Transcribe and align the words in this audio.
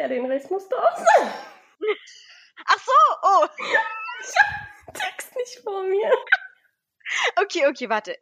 Ja, 0.00 0.08
den 0.08 0.24
Rest 0.24 0.50
musst 0.50 0.72
du 0.72 0.76
auch 0.76 0.96
sagen. 0.96 1.30
Ach 2.64 2.78
so, 2.78 2.92
oh. 3.22 3.46
Ich 4.22 4.34
hab 4.38 4.86
den 4.86 4.94
Text 4.94 5.36
nicht 5.36 5.60
vor 5.62 5.82
mir. 5.82 6.10
Okay, 7.42 7.66
okay, 7.68 7.90
warte. 7.90 8.16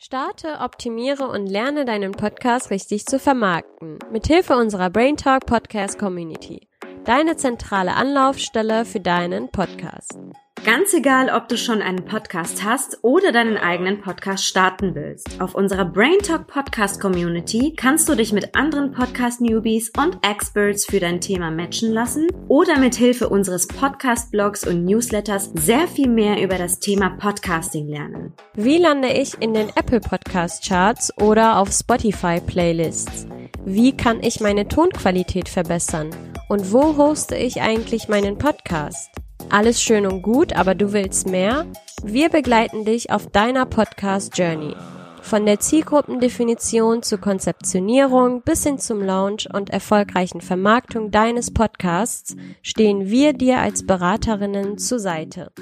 Starte, 0.00 0.58
optimiere 0.58 1.28
und 1.28 1.46
lerne 1.46 1.84
deinen 1.84 2.10
Podcast 2.10 2.70
richtig 2.70 3.06
zu 3.06 3.20
vermarkten. 3.20 4.00
Mithilfe 4.10 4.56
unserer 4.56 4.90
Brain 4.90 5.16
Talk 5.16 5.46
Podcast 5.46 6.00
Community. 6.00 6.68
Deine 7.04 7.36
zentrale 7.36 7.94
Anlaufstelle 7.94 8.84
für 8.84 9.00
deinen 9.00 9.52
Podcast. 9.52 10.18
Ganz 10.64 10.92
egal, 10.92 11.30
ob 11.30 11.48
du 11.48 11.56
schon 11.56 11.80
einen 11.80 12.04
Podcast 12.04 12.62
hast 12.62 12.98
oder 13.00 13.32
deinen 13.32 13.56
eigenen 13.56 14.02
Podcast 14.02 14.44
starten 14.44 14.94
willst. 14.94 15.40
Auf 15.40 15.54
unserer 15.54 15.86
Brain 15.86 16.18
Talk 16.18 16.48
Podcast 16.48 17.00
Community 17.00 17.72
kannst 17.74 18.06
du 18.10 18.14
dich 18.14 18.34
mit 18.34 18.54
anderen 18.54 18.92
Podcast 18.92 19.40
Newbies 19.40 19.90
und 19.96 20.18
Experts 20.22 20.84
für 20.84 21.00
dein 21.00 21.22
Thema 21.22 21.50
matchen 21.50 21.92
lassen 21.92 22.26
oder 22.48 22.78
mit 22.78 22.94
Hilfe 22.94 23.30
unseres 23.30 23.68
Podcast 23.68 24.30
Blogs 24.32 24.66
und 24.66 24.84
Newsletters 24.84 25.50
sehr 25.54 25.88
viel 25.88 26.08
mehr 26.08 26.42
über 26.42 26.58
das 26.58 26.78
Thema 26.78 27.08
Podcasting 27.08 27.88
lernen. 27.88 28.34
Wie 28.54 28.76
lande 28.76 29.08
ich 29.08 29.40
in 29.40 29.54
den 29.54 29.70
Apple 29.70 30.00
Podcast 30.00 30.68
Charts 30.68 31.10
oder 31.22 31.56
auf 31.58 31.72
Spotify 31.72 32.38
Playlists? 32.38 33.26
Wie 33.64 33.96
kann 33.96 34.22
ich 34.22 34.40
meine 34.40 34.68
Tonqualität 34.68 35.48
verbessern? 35.48 36.10
Und 36.50 36.70
wo 36.70 36.98
hoste 36.98 37.34
ich 37.34 37.62
eigentlich 37.62 38.08
meinen 38.08 38.36
Podcast? 38.36 39.19
Alles 39.48 39.82
schön 39.82 40.06
und 40.06 40.22
gut, 40.22 40.54
aber 40.54 40.74
du 40.74 40.92
willst 40.92 41.28
mehr? 41.28 41.66
Wir 42.02 42.28
begleiten 42.28 42.84
dich 42.84 43.10
auf 43.10 43.26
deiner 43.26 43.66
Podcast 43.66 44.36
Journey. 44.36 44.74
Von 45.22 45.46
der 45.46 45.60
Zielgruppendefinition 45.60 47.02
zur 47.02 47.18
Konzeptionierung 47.18 48.42
bis 48.42 48.64
hin 48.64 48.78
zum 48.78 49.02
Launch 49.02 49.48
und 49.52 49.70
erfolgreichen 49.70 50.40
Vermarktung 50.40 51.10
deines 51.10 51.52
Podcasts 51.52 52.36
stehen 52.62 53.10
wir 53.10 53.32
dir 53.32 53.58
als 53.58 53.86
Beraterinnen 53.86 54.78
zur 54.78 54.98
Seite. 54.98 55.52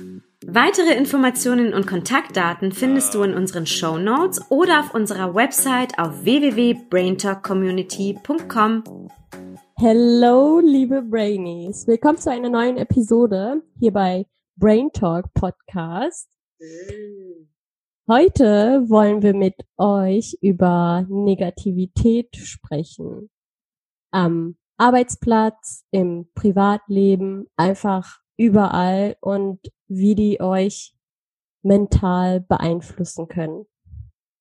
Weitere 0.47 0.95
Informationen 0.95 1.75
und 1.75 1.87
Kontaktdaten 1.87 2.73
findest 2.73 3.15
du 3.15 3.23
in 3.23 3.35
unseren 3.35 3.67
Show 3.67 3.99
Notes 3.99 4.41
oder 4.51 4.81
auf 4.81 4.95
unserer 4.95 5.35
Website 5.35 5.99
auf 5.99 6.25
www.braintalkcommunity.com. 6.25 8.85
Hello, 9.81 10.59
liebe 10.59 11.03
Brainies. 11.03 11.87
Willkommen 11.87 12.19
zu 12.19 12.33
einer 12.33 12.51
neuen 12.51 12.79
Episode 12.79 13.63
hier 13.79 13.93
bei 13.93 14.27
Brain 14.57 14.91
Talk 14.93 15.33
Podcast. 15.35 16.29
Heute 18.09 18.83
wollen 18.89 19.23
wir 19.23 19.35
mit 19.35 19.55
euch 19.77 20.37
über 20.41 21.07
Negativität 21.09 22.35
sprechen. 22.35 23.31
Am 24.11 24.57
Arbeitsplatz, 24.79 25.85
im 25.93 26.29
Privatleben, 26.35 27.47
einfach 27.57 28.19
überall 28.37 29.17
und 29.21 29.61
wie 29.87 30.17
die 30.17 30.41
euch 30.41 30.97
mental 31.63 32.41
beeinflussen 32.41 33.29
können. 33.29 33.67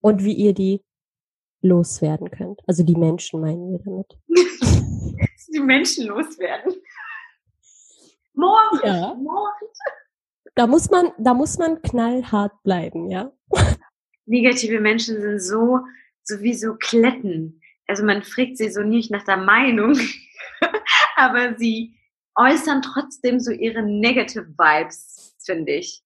Und 0.02 0.24
wie 0.24 0.34
ihr 0.34 0.56
die 0.56 0.84
loswerden 1.62 2.32
könnt. 2.32 2.62
Also 2.66 2.82
die 2.82 2.96
Menschen 2.96 3.40
meinen 3.40 3.72
wir 3.72 3.80
damit. 3.84 4.18
die 5.54 5.60
Menschen 5.60 6.08
loswerden. 6.08 6.74
Morgen, 8.34 8.80
Ja. 8.84 9.14
morgen. 9.16 9.66
Da 10.56 10.68
muss 10.68 10.90
man, 10.90 11.12
da 11.18 11.34
muss 11.34 11.58
man 11.58 11.82
knallhart 11.82 12.64
bleiben, 12.64 13.10
ja. 13.12 13.32
Negative 14.26 14.80
Menschen 14.80 15.22
sind 15.22 15.40
so, 15.40 15.80
so 16.24 16.42
wie 16.42 16.54
so 16.54 16.76
Kletten. 16.76 17.62
Also 17.88 18.04
man 18.04 18.24
fragt 18.24 18.58
sie 18.58 18.70
so 18.70 18.82
nicht 18.82 19.12
nach 19.12 19.24
der 19.24 19.38
Meinung, 19.38 19.98
aber 21.16 21.56
sie 21.58 21.98
äußern 22.36 22.82
trotzdem 22.82 23.40
so 23.40 23.52
ihre 23.52 23.82
Negative 23.82 24.48
Vibes, 24.48 25.36
finde 25.46 25.74
ich. 25.74 26.04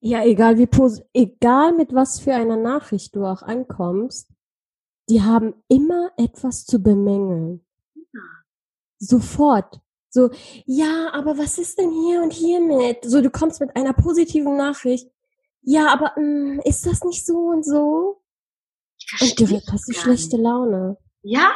Ja, 0.00 0.22
egal 0.24 0.58
wie 0.58 0.68
egal 1.14 1.72
mit 1.72 1.94
was 1.94 2.20
für 2.20 2.34
einer 2.34 2.56
Nachricht 2.58 3.16
du 3.16 3.24
auch 3.24 3.42
ankommst, 3.42 4.28
die 5.08 5.22
haben 5.22 5.54
immer 5.68 6.10
etwas 6.18 6.66
zu 6.66 6.82
bemängeln. 6.82 7.63
Sofort. 9.04 9.80
So, 10.10 10.30
ja, 10.64 11.10
aber 11.12 11.38
was 11.38 11.58
ist 11.58 11.78
denn 11.78 11.90
hier 11.90 12.22
und 12.22 12.32
hier 12.32 12.60
mit? 12.60 12.98
So, 13.04 13.20
du 13.20 13.30
kommst 13.30 13.60
mit 13.60 13.74
einer 13.74 13.92
positiven 13.92 14.56
Nachricht. 14.56 15.08
Ja, 15.62 15.88
aber 15.92 16.12
mh, 16.16 16.62
ist 16.64 16.86
das 16.86 17.02
nicht 17.02 17.26
so 17.26 17.36
und 17.36 17.64
so? 17.64 18.22
Ich 18.98 19.12
Und 19.12 19.18
verstehe 19.18 19.46
direkt 19.46 19.68
das 19.68 19.74
hast 19.74 19.88
du 19.88 19.92
gar 19.92 20.02
schlechte 20.02 20.36
nicht. 20.36 20.44
Laune. 20.44 20.96
Ja, 21.22 21.52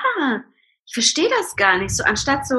ich 0.87 0.95
verstehe 0.95 1.29
das 1.29 1.55
gar 1.57 1.79
nicht. 1.79 1.95
So 1.95 2.03
anstatt 2.03 2.47
so, 2.47 2.57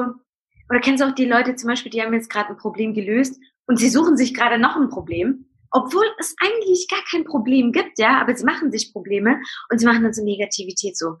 oder 0.70 0.80
kennst 0.80 1.02
du 1.02 1.08
auch 1.08 1.14
die 1.14 1.26
Leute 1.26 1.56
zum 1.56 1.68
Beispiel, 1.68 1.90
die 1.90 2.00
haben 2.00 2.14
jetzt 2.14 2.30
gerade 2.30 2.50
ein 2.50 2.56
Problem 2.56 2.94
gelöst 2.94 3.38
und 3.66 3.76
sie 3.76 3.90
suchen 3.90 4.16
sich 4.16 4.32
gerade 4.32 4.58
noch 4.58 4.76
ein 4.76 4.88
Problem, 4.88 5.46
obwohl 5.70 6.06
es 6.18 6.34
eigentlich 6.40 6.88
gar 6.88 7.02
kein 7.10 7.24
Problem 7.24 7.72
gibt, 7.72 7.98
ja, 7.98 8.20
aber 8.20 8.34
sie 8.34 8.44
machen 8.44 8.72
sich 8.72 8.92
Probleme 8.92 9.40
und 9.70 9.78
sie 9.78 9.86
machen 9.86 10.02
dann 10.02 10.14
so 10.14 10.24
Negativität 10.24 10.96
so, 10.96 11.16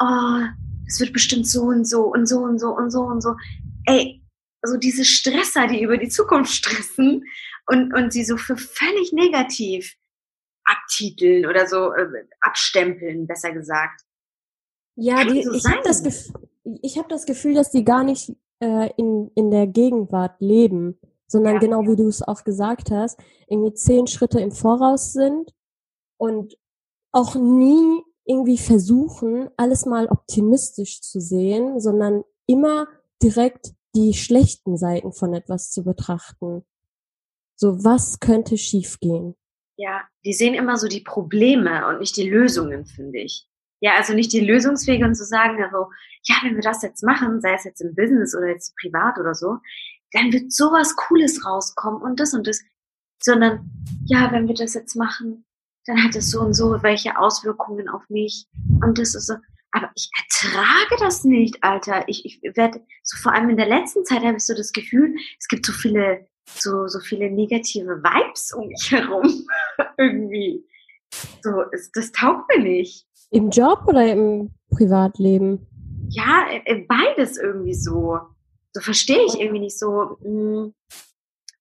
oh, 0.00 0.40
es 0.86 1.00
wird 1.00 1.12
bestimmt 1.12 1.46
so 1.46 1.62
und 1.62 1.86
so 1.86 2.04
und 2.04 2.26
so 2.26 2.38
und 2.38 2.58
so 2.58 2.68
und 2.68 2.90
so 2.90 3.02
und 3.02 3.22
so. 3.22 3.34
Ey, 3.86 4.22
also 4.62 4.76
diese 4.76 5.04
Stresser, 5.04 5.66
die 5.66 5.82
über 5.82 5.96
die 5.96 6.08
Zukunft 6.08 6.52
stressen 6.52 7.24
und, 7.66 7.94
und 7.94 8.12
sie 8.12 8.24
so 8.24 8.36
für 8.36 8.56
völlig 8.56 9.12
negativ 9.12 9.96
abtiteln 10.64 11.46
oder 11.46 11.66
so 11.66 11.92
äh, 11.92 12.06
abstempeln, 12.40 13.26
besser 13.26 13.52
gesagt. 13.52 14.02
Ja, 14.96 15.24
die, 15.24 15.42
so 15.42 15.52
ich 15.52 15.64
habe 15.66 15.82
das. 15.84 16.02
Gef 16.02 16.32
ich 16.82 16.98
hab 16.98 17.08
das 17.08 17.26
Gefühl, 17.26 17.54
dass 17.54 17.70
die 17.70 17.84
gar 17.84 18.02
nicht 18.02 18.32
äh, 18.58 18.90
in, 18.96 19.30
in 19.36 19.52
der 19.52 19.68
Gegenwart 19.68 20.40
leben, 20.40 20.98
sondern 21.28 21.54
Ja. 21.54 21.60
genau 21.60 21.82
wie 21.82 21.94
du 21.94 22.08
es 22.08 22.22
auch 22.22 22.42
gesagt 22.42 22.90
hast, 22.90 23.20
irgendwie 23.46 23.74
zehn 23.74 24.08
Schritte 24.08 24.40
im 24.40 24.50
Voraus 24.50 25.12
sind 25.12 25.54
und 26.16 26.56
auch 27.12 27.36
nie 27.36 28.02
irgendwie 28.26 28.58
versuchen, 28.58 29.48
alles 29.56 29.86
mal 29.86 30.06
optimistisch 30.06 31.00
zu 31.00 31.20
sehen, 31.20 31.80
sondern 31.80 32.24
immer 32.46 32.88
direkt 33.22 33.72
die 33.94 34.14
schlechten 34.14 34.76
Seiten 34.76 35.12
von 35.12 35.32
etwas 35.32 35.70
zu 35.70 35.84
betrachten. 35.84 36.64
So, 37.56 37.82
was 37.84 38.20
könnte 38.20 38.58
schiefgehen? 38.58 39.34
Ja, 39.76 40.02
die 40.24 40.32
sehen 40.32 40.54
immer 40.54 40.76
so 40.76 40.88
die 40.88 41.00
Probleme 41.00 41.86
und 41.88 42.00
nicht 42.00 42.16
die 42.16 42.28
Lösungen, 42.28 42.86
finde 42.86 43.20
ich. 43.20 43.48
Ja, 43.80 43.94
also 43.96 44.14
nicht 44.14 44.32
die 44.32 44.40
Lösungswege 44.40 45.04
und 45.04 45.14
zu 45.14 45.24
sagen, 45.24 45.62
also, 45.62 45.90
ja, 46.22 46.36
wenn 46.42 46.54
wir 46.54 46.62
das 46.62 46.82
jetzt 46.82 47.02
machen, 47.02 47.40
sei 47.40 47.54
es 47.54 47.64
jetzt 47.64 47.80
im 47.80 47.94
Business 47.94 48.34
oder 48.34 48.48
jetzt 48.48 48.74
privat 48.80 49.18
oder 49.18 49.34
so, 49.34 49.58
dann 50.12 50.32
wird 50.32 50.52
sowas 50.52 50.96
Cooles 50.96 51.44
rauskommen 51.44 52.00
und 52.00 52.20
das 52.20 52.32
und 52.32 52.46
das, 52.46 52.62
sondern, 53.22 53.70
ja, 54.06 54.32
wenn 54.32 54.48
wir 54.48 54.54
das 54.54 54.74
jetzt 54.74 54.96
machen, 54.96 55.44
dann 55.86 56.02
hat 56.02 56.14
es 56.16 56.30
so 56.30 56.40
und 56.40 56.54
so 56.54 56.82
welche 56.82 57.18
Auswirkungen 57.18 57.88
auf 57.88 58.02
mich 58.08 58.46
und 58.82 58.98
das 58.98 59.14
ist 59.14 59.26
so, 59.26 59.34
aber 59.76 59.90
ich 59.94 60.08
ertrage 60.16 60.96
das 61.00 61.24
nicht, 61.24 61.62
Alter. 61.62 62.04
Ich, 62.08 62.24
ich 62.24 62.40
werde, 62.56 62.80
so 63.02 63.18
vor 63.18 63.32
allem 63.32 63.50
in 63.50 63.58
der 63.58 63.68
letzten 63.68 64.04
Zeit 64.06 64.22
habe 64.22 64.38
ich 64.38 64.46
so 64.46 64.54
das 64.54 64.72
Gefühl, 64.72 65.14
es 65.38 65.48
gibt 65.48 65.66
so 65.66 65.72
viele, 65.72 66.26
so, 66.46 66.86
so 66.86 66.98
viele 67.00 67.30
negative 67.30 68.02
Vibes 68.02 68.52
um 68.54 68.68
mich 68.68 68.90
herum. 68.90 69.46
Irgendwie. 69.98 70.64
So, 71.42 71.62
es, 71.72 71.90
das 71.92 72.10
taugt 72.12 72.48
mir 72.48 72.62
nicht. 72.62 73.06
Im 73.30 73.50
Job 73.50 73.82
oder 73.86 74.10
im 74.10 74.54
Privatleben? 74.70 75.66
Ja, 76.08 76.46
beides 76.88 77.36
irgendwie 77.36 77.74
so. 77.74 78.18
So 78.72 78.80
verstehe 78.80 79.24
ich 79.26 79.38
irgendwie 79.38 79.60
nicht 79.60 79.78
so. 79.78 80.16
mm, 80.20 80.72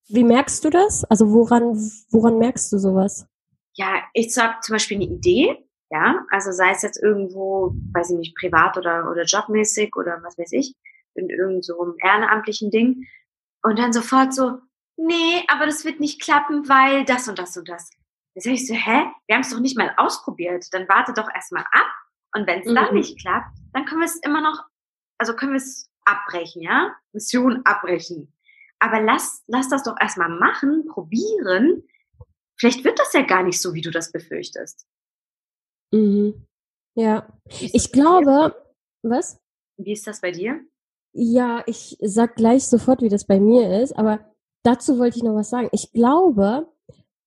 Wie 0.08 0.24
merkst 0.24 0.64
du 0.64 0.70
das? 0.70 1.04
Also 1.06 1.34
woran, 1.34 1.76
woran 2.12 2.38
merkst 2.38 2.72
du 2.72 2.78
sowas? 2.78 3.28
Ja, 3.76 4.04
ich 4.14 4.36
habe 4.38 4.60
zum 4.62 4.74
Beispiel 4.74 4.98
eine 4.98 5.06
Idee, 5.06 5.58
ja, 5.92 6.26
also 6.30 6.52
sei 6.52 6.72
es 6.72 6.82
jetzt 6.82 7.02
irgendwo, 7.02 7.76
weiß 7.94 8.12
ich 8.12 8.18
nicht, 8.18 8.36
privat 8.36 8.78
oder, 8.78 9.10
oder 9.10 9.24
jobmäßig 9.24 9.96
oder 9.96 10.22
was 10.24 10.38
weiß 10.38 10.52
ich, 10.54 10.76
in 11.14 11.30
irgendeinem 11.30 11.62
so 11.62 11.82
einem 11.82 11.96
ehrenamtlichen 12.04 12.72
Ding. 12.72 13.06
Und 13.64 13.80
dann 13.80 13.94
sofort 13.94 14.34
so, 14.34 14.60
nee, 14.98 15.44
aber 15.48 15.66
das 15.66 15.86
wird 15.86 16.00
nicht 16.00 16.22
klappen, 16.22 16.68
weil 16.68 17.06
das 17.06 17.28
und 17.28 17.40
das 17.40 17.56
und 17.58 17.70
das. 17.70 17.90
Da 18.34 18.42
sag 18.42 18.54
ich 18.54 18.68
so, 18.68 18.74
hä? 18.74 19.06
Wir 19.28 19.36
haben 19.36 19.42
es 19.42 19.52
doch 19.52 19.60
nicht 19.60 19.78
mal 19.78 19.94
ausprobiert. 19.98 20.66
Dann 20.74 20.90
warte 20.90 21.14
doch 21.14 21.30
erstmal 21.34 21.64
ab. 21.72 21.88
Und 22.34 22.48
wenn 22.48 22.60
es 22.60 22.74
dann 22.74 22.90
Mhm. 22.90 22.96
nicht 22.96 23.20
klappt, 23.20 23.58
dann 23.74 23.86
können 23.86 24.02
wir 24.02 24.06
es 24.06 24.18
immer 24.18 24.42
noch, 24.42 24.64
also 25.18 25.36
können 25.36 25.54
wir 25.54 25.58
es 25.58 25.90
abbrechen, 26.04 26.62
ja? 26.62 26.94
Mission 27.14 27.62
abbrechen. 27.64 28.34
Aber 28.80 29.00
lass, 29.00 29.44
lass 29.48 29.70
das 29.70 29.84
doch 29.84 29.96
erstmal 30.00 30.30
machen, 30.30 30.86
probieren. 30.88 31.84
Vielleicht 32.58 32.84
wird 32.84 33.00
das 33.00 33.14
ja 33.14 33.22
gar 33.22 33.44
nicht 33.44 33.60
so, 33.60 33.74
wie 33.74 33.82
du 33.82 33.92
das 33.92 34.12
befürchtest. 34.12 34.86
Mhm. 35.92 36.46
Ja, 36.96 37.28
ich 37.50 37.92
glaube, 37.92 38.56
was? 39.04 39.40
Wie 39.78 39.92
ist 39.92 40.08
das 40.08 40.22
bei 40.22 40.32
dir? 40.32 40.62
Ja, 41.14 41.64
ich 41.66 41.98
sag 42.02 42.36
gleich 42.36 42.68
sofort, 42.68 43.02
wie 43.02 43.10
das 43.10 43.26
bei 43.26 43.40
mir 43.40 43.82
ist, 43.82 43.94
aber 43.94 44.20
dazu 44.64 44.98
wollte 44.98 45.18
ich 45.18 45.24
noch 45.24 45.36
was 45.36 45.50
sagen. 45.50 45.70
Ich 45.72 45.92
glaube, 45.92 46.68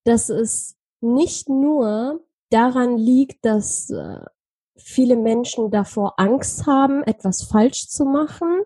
dass 0.05 0.29
es 0.31 0.77
nicht 1.01 1.49
nur 1.49 2.25
daran 2.51 2.97
liegt, 2.97 3.45
dass 3.45 3.91
äh, 3.91 4.21
viele 4.77 5.17
Menschen 5.17 5.71
davor 5.71 6.19
Angst 6.19 6.67
haben, 6.67 7.03
etwas 7.05 7.43
falsch 7.43 7.89
zu 7.89 8.05
machen 8.05 8.63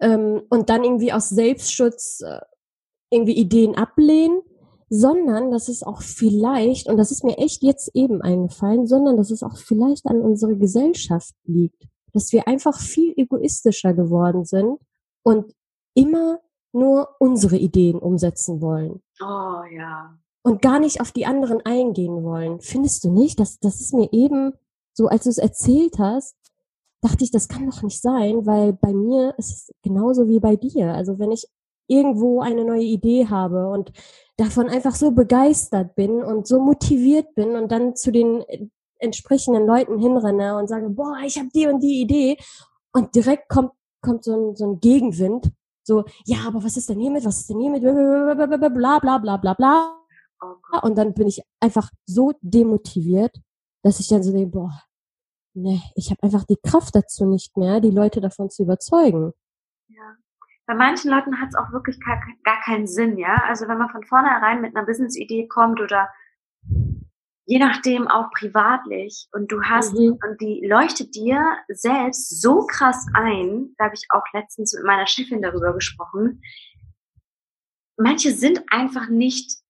ähm, 0.00 0.42
und 0.50 0.68
dann 0.68 0.84
irgendwie 0.84 1.12
aus 1.12 1.28
Selbstschutz 1.30 2.20
äh, 2.20 2.40
irgendwie 3.10 3.36
Ideen 3.36 3.76
ablehnen, 3.76 4.42
sondern 4.88 5.50
dass 5.50 5.68
es 5.68 5.82
auch 5.82 6.02
vielleicht, 6.02 6.88
und 6.88 6.96
das 6.96 7.10
ist 7.10 7.24
mir 7.24 7.38
echt 7.38 7.62
jetzt 7.62 7.90
eben 7.94 8.22
eingefallen, 8.22 8.86
sondern 8.86 9.16
dass 9.16 9.30
es 9.30 9.42
auch 9.42 9.56
vielleicht 9.56 10.06
an 10.06 10.20
unserer 10.20 10.54
Gesellschaft 10.54 11.34
liegt, 11.44 11.86
dass 12.12 12.32
wir 12.32 12.46
einfach 12.46 12.78
viel 12.78 13.12
egoistischer 13.16 13.92
geworden 13.94 14.44
sind 14.44 14.78
und 15.22 15.52
immer 15.94 16.40
nur 16.72 17.08
unsere 17.18 17.56
Ideen 17.56 17.98
umsetzen 17.98 18.60
wollen. 18.60 19.02
Oh 19.20 19.62
ja. 19.72 20.18
Und 20.42 20.60
gar 20.60 20.78
nicht 20.78 21.00
auf 21.00 21.12
die 21.12 21.26
anderen 21.26 21.60
eingehen 21.64 22.22
wollen. 22.22 22.60
Findest 22.60 23.04
du 23.04 23.10
nicht? 23.10 23.40
Das, 23.40 23.58
das 23.60 23.80
ist 23.80 23.94
mir 23.94 24.12
eben 24.12 24.52
so, 24.92 25.06
als 25.06 25.24
du 25.24 25.30
es 25.30 25.38
erzählt 25.38 25.98
hast, 25.98 26.36
dachte 27.00 27.24
ich, 27.24 27.30
das 27.30 27.48
kann 27.48 27.68
doch 27.68 27.82
nicht 27.82 28.00
sein, 28.00 28.46
weil 28.46 28.72
bei 28.72 28.92
mir 28.92 29.34
ist 29.38 29.50
es 29.50 29.74
genauso 29.82 30.28
wie 30.28 30.40
bei 30.40 30.56
dir. 30.56 30.94
Also 30.94 31.18
wenn 31.18 31.32
ich 31.32 31.48
irgendwo 31.86 32.40
eine 32.40 32.64
neue 32.64 32.82
Idee 32.82 33.28
habe 33.28 33.68
und 33.68 33.92
davon 34.36 34.68
einfach 34.68 34.94
so 34.94 35.12
begeistert 35.12 35.94
bin 35.94 36.22
und 36.22 36.46
so 36.46 36.60
motiviert 36.60 37.34
bin 37.34 37.56
und 37.56 37.70
dann 37.70 37.94
zu 37.94 38.10
den 38.10 38.44
entsprechenden 38.98 39.66
Leuten 39.66 39.98
hinrenne 39.98 40.56
und 40.56 40.68
sage, 40.68 40.88
boah, 40.90 41.18
ich 41.24 41.38
habe 41.38 41.48
die 41.54 41.66
und 41.66 41.82
die 41.82 42.00
Idee 42.00 42.36
und 42.92 43.14
direkt 43.14 43.48
kommt 43.48 43.72
kommt 44.04 44.22
so 44.22 44.34
ein, 44.36 44.54
so 44.54 44.66
ein 44.66 44.80
Gegenwind, 44.80 45.50
so, 45.82 46.04
ja, 46.24 46.38
aber 46.46 46.62
was 46.62 46.76
ist 46.76 46.88
denn 46.88 47.00
hiermit, 47.00 47.24
was 47.24 47.40
ist 47.40 47.50
denn 47.50 47.60
hiermit, 47.60 47.82
bla 47.82 48.98
bla 48.98 49.18
bla 49.18 49.36
bla 49.36 49.54
bla. 49.54 50.00
Und 50.82 50.96
dann 50.96 51.14
bin 51.14 51.26
ich 51.26 51.42
einfach 51.60 51.90
so 52.06 52.32
demotiviert, 52.42 53.36
dass 53.82 53.98
ich 53.98 54.08
dann 54.08 54.22
so 54.22 54.32
denke, 54.32 54.50
boah, 54.50 54.82
ne, 55.54 55.82
ich 55.94 56.10
habe 56.10 56.22
einfach 56.22 56.44
die 56.44 56.58
Kraft 56.62 56.94
dazu 56.94 57.24
nicht 57.26 57.56
mehr, 57.56 57.80
die 57.80 57.90
Leute 57.90 58.20
davon 58.20 58.50
zu 58.50 58.62
überzeugen. 58.62 59.32
Bei 60.66 60.74
manchen 60.74 61.10
Leuten 61.10 61.40
hat 61.40 61.48
es 61.50 61.54
auch 61.54 61.72
wirklich 61.72 62.00
gar, 62.00 62.20
gar 62.42 62.60
keinen 62.62 62.86
Sinn, 62.86 63.18
ja. 63.18 63.42
Also 63.46 63.68
wenn 63.68 63.78
man 63.78 63.90
von 63.90 64.04
vornherein 64.04 64.60
mit 64.60 64.74
einer 64.74 64.86
Business-Idee 64.86 65.48
kommt 65.48 65.80
oder 65.80 66.08
je 67.46 67.58
nachdem 67.58 68.08
auch 68.08 68.30
privatlich 68.30 69.28
und 69.32 69.52
du 69.52 69.62
hast 69.62 69.94
mhm. 69.94 70.18
und 70.26 70.40
die 70.40 70.66
leuchtet 70.66 71.14
dir 71.14 71.58
selbst 71.68 72.40
so 72.40 72.66
krass 72.66 73.06
ein, 73.12 73.74
da 73.76 73.86
habe 73.86 73.94
ich 73.94 74.06
auch 74.10 74.24
letztens 74.32 74.74
mit 74.74 74.84
meiner 74.84 75.06
Chefin 75.06 75.42
darüber 75.42 75.74
gesprochen. 75.74 76.42
Manche 77.96 78.32
sind 78.32 78.62
einfach 78.70 79.08
nicht 79.08 79.63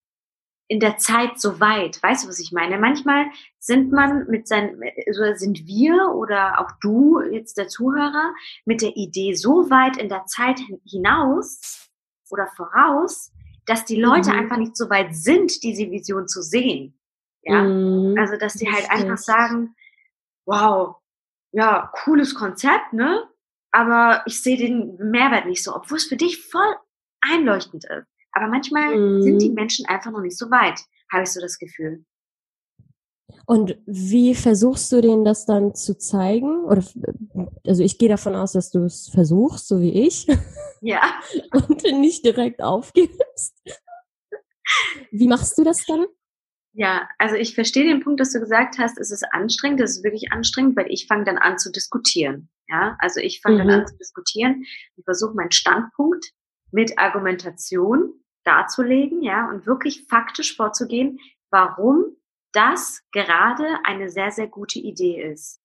in 0.68 0.80
der 0.80 0.96
Zeit 0.96 1.38
so 1.38 1.60
weit. 1.60 2.02
Weißt 2.02 2.24
du, 2.24 2.28
was 2.28 2.38
ich 2.38 2.52
meine? 2.52 2.78
Manchmal 2.78 3.26
sind 3.58 3.92
man 3.92 4.26
mit 4.28 4.48
seinen, 4.48 4.80
also 5.06 5.22
sind 5.34 5.66
wir 5.66 6.12
oder 6.14 6.60
auch 6.60 6.70
du, 6.80 7.20
jetzt 7.20 7.58
der 7.58 7.68
Zuhörer, 7.68 8.32
mit 8.64 8.82
der 8.82 8.96
Idee 8.96 9.34
so 9.34 9.70
weit 9.70 9.96
in 9.96 10.08
der 10.08 10.26
Zeit 10.26 10.60
hinaus 10.84 11.90
oder 12.30 12.46
voraus, 12.56 13.32
dass 13.66 13.84
die 13.84 14.00
Leute 14.00 14.30
mhm. 14.30 14.38
einfach 14.38 14.56
nicht 14.56 14.76
so 14.76 14.88
weit 14.90 15.14
sind, 15.14 15.62
diese 15.62 15.90
Vision 15.90 16.28
zu 16.28 16.42
sehen. 16.42 16.98
Ja, 17.42 17.62
mhm. 17.62 18.16
also 18.18 18.36
dass 18.38 18.54
die 18.54 18.70
halt 18.70 18.90
einfach 18.90 19.18
sagen, 19.18 19.74
wow, 20.46 20.96
ja, 21.52 21.90
cooles 22.04 22.34
Konzept, 22.34 22.92
ne? 22.92 23.28
Aber 23.70 24.22
ich 24.26 24.40
sehe 24.40 24.56
den 24.56 24.96
Mehrwert 24.96 25.46
nicht 25.46 25.62
so, 25.62 25.74
obwohl 25.74 25.98
es 25.98 26.06
für 26.06 26.16
dich 26.16 26.46
voll 26.46 26.76
einleuchtend 27.20 27.84
ist. 27.84 28.06
Aber 28.34 28.48
manchmal 28.48 28.96
mhm. 28.96 29.22
sind 29.22 29.42
die 29.42 29.48
mhm. 29.48 29.54
Menschen 29.54 29.86
einfach 29.86 30.10
noch 30.10 30.20
nicht 30.20 30.36
so 30.36 30.50
weit, 30.50 30.80
habe 31.12 31.22
ich 31.22 31.30
so 31.30 31.40
das 31.40 31.58
Gefühl. 31.58 32.04
Und 33.46 33.76
wie 33.86 34.34
versuchst 34.34 34.90
du 34.92 35.00
denen 35.00 35.24
das 35.24 35.44
dann 35.44 35.74
zu 35.74 35.98
zeigen? 35.98 36.64
Oder 36.64 36.82
also 37.66 37.82
ich 37.82 37.98
gehe 37.98 38.08
davon 38.08 38.34
aus, 38.34 38.52
dass 38.52 38.70
du 38.70 38.84
es 38.84 39.08
versuchst, 39.08 39.68
so 39.68 39.80
wie 39.80 40.06
ich. 40.06 40.26
Ja. 40.80 41.00
Und 41.52 41.82
nicht 41.82 42.24
direkt 42.24 42.62
aufgibst. 42.62 43.54
Wie 45.10 45.28
machst 45.28 45.58
du 45.58 45.64
das 45.64 45.84
dann? 45.86 46.06
Ja, 46.72 47.08
also 47.18 47.36
ich 47.36 47.54
verstehe 47.54 47.84
den 47.84 48.02
Punkt, 48.02 48.18
dass 48.18 48.32
du 48.32 48.40
gesagt 48.40 48.78
hast, 48.78 48.98
es 48.98 49.10
ist 49.10 49.24
anstrengend, 49.30 49.80
das 49.80 49.98
ist 49.98 50.04
wirklich 50.04 50.32
anstrengend, 50.32 50.76
weil 50.76 50.86
ich 50.88 51.06
fange 51.06 51.24
dann 51.24 51.38
an 51.38 51.58
zu 51.58 51.70
diskutieren. 51.70 52.50
Ja, 52.66 52.96
also 52.98 53.20
ich 53.20 53.40
fange 53.40 53.62
mhm. 53.62 53.68
dann 53.68 53.80
an 53.80 53.86
zu 53.86 53.96
diskutieren 53.96 54.64
und 54.96 55.04
versuche 55.04 55.34
meinen 55.34 55.52
Standpunkt 55.52 56.32
mit 56.72 56.98
Argumentation 56.98 58.23
darzulegen, 58.44 59.22
ja, 59.22 59.48
und 59.48 59.66
wirklich 59.66 60.06
faktisch 60.08 60.56
vorzugehen, 60.56 61.18
warum 61.50 62.16
das 62.52 63.02
gerade 63.12 63.66
eine 63.84 64.10
sehr, 64.10 64.30
sehr 64.30 64.46
gute 64.46 64.78
Idee 64.78 65.22
ist. 65.22 65.60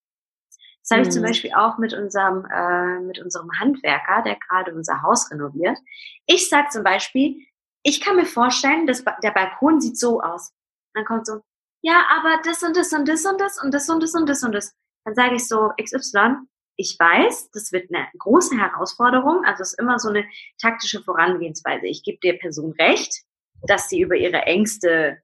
Das 0.82 0.98
habe 0.98 1.02
ich 1.04 1.12
zum 1.12 1.22
mhm. 1.22 1.28
Beispiel 1.28 1.54
auch 1.54 1.78
mit 1.78 1.94
unserem, 1.94 2.46
äh, 2.46 3.00
mit 3.02 3.20
unserem 3.20 3.52
Handwerker, 3.60 4.24
der 4.24 4.38
gerade 4.38 4.74
unser 4.74 5.04
Haus 5.04 5.30
renoviert. 5.30 5.78
Ich 6.26 6.50
sage 6.50 6.70
zum 6.70 6.84
Beispiel, 6.84 7.46
ich 7.84 8.02
kann 8.02 8.16
mir 8.16 8.26
vorstellen, 8.26 8.88
dass 8.88 9.04
der 9.24 9.32
Balkon 9.32 9.80
sieht 9.80 9.98
so 9.98 10.22
aus 10.22 10.52
dann 10.94 11.06
kommt 11.06 11.26
so, 11.26 11.42
ja, 11.82 12.06
aber 12.10 12.42
das 12.44 12.62
und 12.64 12.76
das 12.76 12.92
und 12.94 13.08
das 13.08 13.26
und 13.26 13.40
das 13.40 13.60
und 13.60 13.72
das 13.72 13.90
und 13.90 14.02
das 14.02 14.14
und 14.14 14.30
das 14.30 14.44
und 14.44 14.52
das. 14.52 14.76
Dann 15.06 15.16
sage 15.16 15.36
ich 15.36 15.48
so, 15.48 15.72
XY, 15.82 16.38
ich 16.80 16.98
weiß, 16.98 17.52
das 17.52 17.74
wird 17.74 17.94
eine 17.94 18.08
große 18.18 18.58
Herausforderung, 18.58 19.44
also 19.44 19.64
es 19.64 19.74
ist 19.74 19.80
immer 19.80 20.00
so 20.00 20.08
eine 20.08 20.26
taktische 20.62 21.04
Vorangehensweise. 21.04 21.88
Ich 21.88 22.04
gebe 22.04 22.20
der 22.24 22.34
Person 22.34 22.72
recht, 22.80 23.24
dass 23.68 23.90
sie 23.90 24.00
über 24.00 24.16
ihre 24.16 24.44
Ängste, 24.44 25.22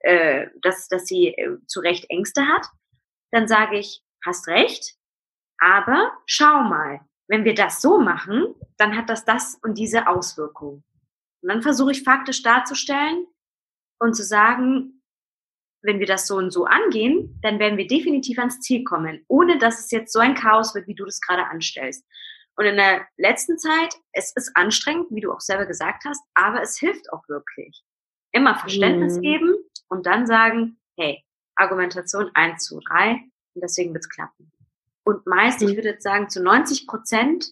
äh, 0.00 0.48
dass, 0.62 0.88
dass 0.88 1.06
sie 1.06 1.28
äh, 1.28 1.58
zu 1.68 1.78
Recht 1.78 2.06
Ängste 2.10 2.42
hat. 2.48 2.66
Dann 3.30 3.46
sage 3.46 3.78
ich, 3.78 4.02
hast 4.26 4.48
recht, 4.48 4.96
aber 5.58 6.12
schau 6.26 6.64
mal, 6.64 7.00
wenn 7.28 7.44
wir 7.44 7.54
das 7.54 7.80
so 7.80 8.00
machen, 8.00 8.56
dann 8.76 8.96
hat 8.96 9.08
das 9.08 9.24
das 9.24 9.60
und 9.62 9.78
diese 9.78 10.08
Auswirkung. 10.08 10.82
Und 11.42 11.48
dann 11.48 11.62
versuche 11.62 11.92
ich 11.92 12.02
faktisch 12.02 12.42
darzustellen 12.42 13.26
und 14.00 14.14
zu 14.14 14.24
sagen, 14.24 14.99
wenn 15.82 15.98
wir 15.98 16.06
das 16.06 16.26
so 16.26 16.36
und 16.36 16.50
so 16.50 16.64
angehen, 16.66 17.38
dann 17.42 17.58
werden 17.58 17.78
wir 17.78 17.86
definitiv 17.86 18.38
ans 18.38 18.60
Ziel 18.60 18.84
kommen, 18.84 19.24
ohne 19.28 19.58
dass 19.58 19.80
es 19.80 19.90
jetzt 19.90 20.12
so 20.12 20.18
ein 20.18 20.34
Chaos 20.34 20.74
wird, 20.74 20.86
wie 20.86 20.94
du 20.94 21.04
das 21.04 21.20
gerade 21.20 21.46
anstellst. 21.46 22.04
Und 22.56 22.66
in 22.66 22.76
der 22.76 23.06
letzten 23.16 23.58
Zeit, 23.58 23.94
es 24.12 24.32
ist 24.36 24.52
anstrengend, 24.54 25.06
wie 25.10 25.20
du 25.20 25.32
auch 25.32 25.40
selber 25.40 25.66
gesagt 25.66 26.04
hast, 26.04 26.22
aber 26.34 26.60
es 26.60 26.78
hilft 26.78 27.12
auch 27.12 27.26
wirklich. 27.28 27.82
Immer 28.32 28.56
Verständnis 28.56 29.16
mhm. 29.16 29.22
geben 29.22 29.54
und 29.88 30.06
dann 30.06 30.26
sagen, 30.26 30.78
hey, 30.98 31.24
Argumentation 31.56 32.30
eins, 32.34 32.66
zwei, 32.66 32.80
drei 32.86 33.10
und 33.54 33.62
deswegen 33.62 33.94
wird's 33.94 34.08
klappen. 34.08 34.52
Und 35.04 35.26
meist, 35.26 35.62
mhm. 35.62 35.68
ich 35.68 35.76
würde 35.76 35.88
jetzt 35.88 36.02
sagen, 36.02 36.28
zu 36.28 36.42
90 36.42 36.86
Prozent 36.86 37.46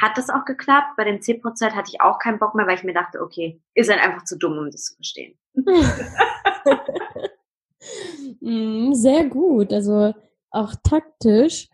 hat 0.00 0.16
das 0.16 0.30
auch 0.30 0.44
geklappt. 0.44 0.96
Bei 0.96 1.04
den 1.04 1.22
10 1.22 1.40
Prozent 1.40 1.74
hatte 1.74 1.90
ich 1.92 2.00
auch 2.00 2.18
keinen 2.18 2.38
Bock 2.38 2.54
mehr, 2.54 2.66
weil 2.66 2.76
ich 2.76 2.84
mir 2.84 2.94
dachte, 2.94 3.20
okay, 3.20 3.60
ihr 3.74 3.84
seid 3.84 4.00
einfach 4.00 4.24
zu 4.24 4.36
dumm, 4.36 4.58
um 4.58 4.70
das 4.70 4.84
zu 4.84 4.94
verstehen. 4.94 5.38
Mm, 8.40 8.92
sehr 8.92 9.24
gut, 9.26 9.72
also 9.72 10.14
auch 10.50 10.74
taktisch. 10.82 11.68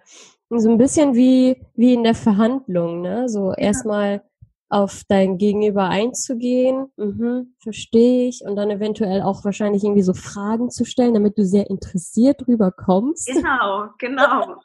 So 0.51 0.71
ein 0.71 0.79
bisschen 0.79 1.15
wie, 1.15 1.67
wie 1.75 1.95
in 1.95 2.05
der 2.05 2.15
Verhandlung, 2.15 3.01
ne? 3.01 3.29
So 3.29 3.51
ja. 3.51 3.59
erstmal 3.59 4.23
auf 4.69 5.03
dein 5.09 5.39
Gegenüber 5.39 5.89
einzugehen, 5.89 6.91
mhm, 6.97 7.55
verstehe 7.63 8.29
ich, 8.29 8.43
und 8.45 8.57
dann 8.57 8.71
eventuell 8.71 9.23
auch 9.23 9.45
wahrscheinlich 9.45 9.85
irgendwie 9.85 10.03
so 10.03 10.15
Fragen 10.15 10.71
zu 10.71 10.85
stellen, 10.85 11.15
damit 11.15 11.39
du 11.39 11.45
sehr 11.45 11.71
interessiert 11.71 12.47
drüber 12.47 12.73
kommst. 12.73 13.29
Genau, 13.29 13.89
genau. 13.99 14.57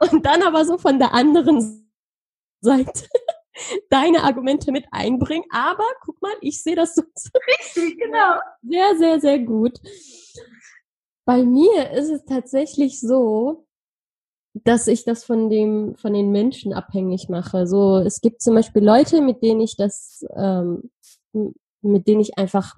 und 0.12 0.26
dann 0.26 0.42
aber 0.42 0.64
so 0.64 0.78
von 0.78 0.98
der 0.98 1.14
anderen 1.14 1.90
Seite 2.60 3.06
deine 3.88 4.22
Argumente 4.24 4.72
mit 4.72 4.84
einbringen. 4.90 5.44
Aber 5.50 5.84
guck 6.02 6.20
mal, 6.22 6.32
ich 6.40 6.62
sehe 6.62 6.76
das 6.76 6.94
so. 6.94 7.02
Richtig, 7.48 7.98
genau. 7.98 8.38
Sehr, 8.62 8.96
sehr, 8.98 9.20
sehr 9.20 9.38
gut. 9.38 9.78
Bei 11.24 11.44
mir 11.44 11.90
ist 11.92 12.10
es 12.10 12.24
tatsächlich 12.24 13.00
so, 13.00 13.66
dass 14.54 14.86
ich 14.88 15.04
das 15.04 15.24
von 15.24 15.48
dem, 15.48 15.94
von 15.96 16.12
den 16.12 16.32
Menschen 16.32 16.72
abhängig 16.72 17.28
mache. 17.28 17.66
So, 17.66 17.98
es 17.98 18.20
gibt 18.20 18.42
zum 18.42 18.54
Beispiel 18.54 18.84
Leute, 18.84 19.20
mit 19.20 19.42
denen 19.42 19.60
ich 19.60 19.76
das, 19.76 20.24
ähm, 20.36 20.90
mit 21.82 22.08
denen 22.08 22.20
ich 22.20 22.36
einfach, 22.36 22.76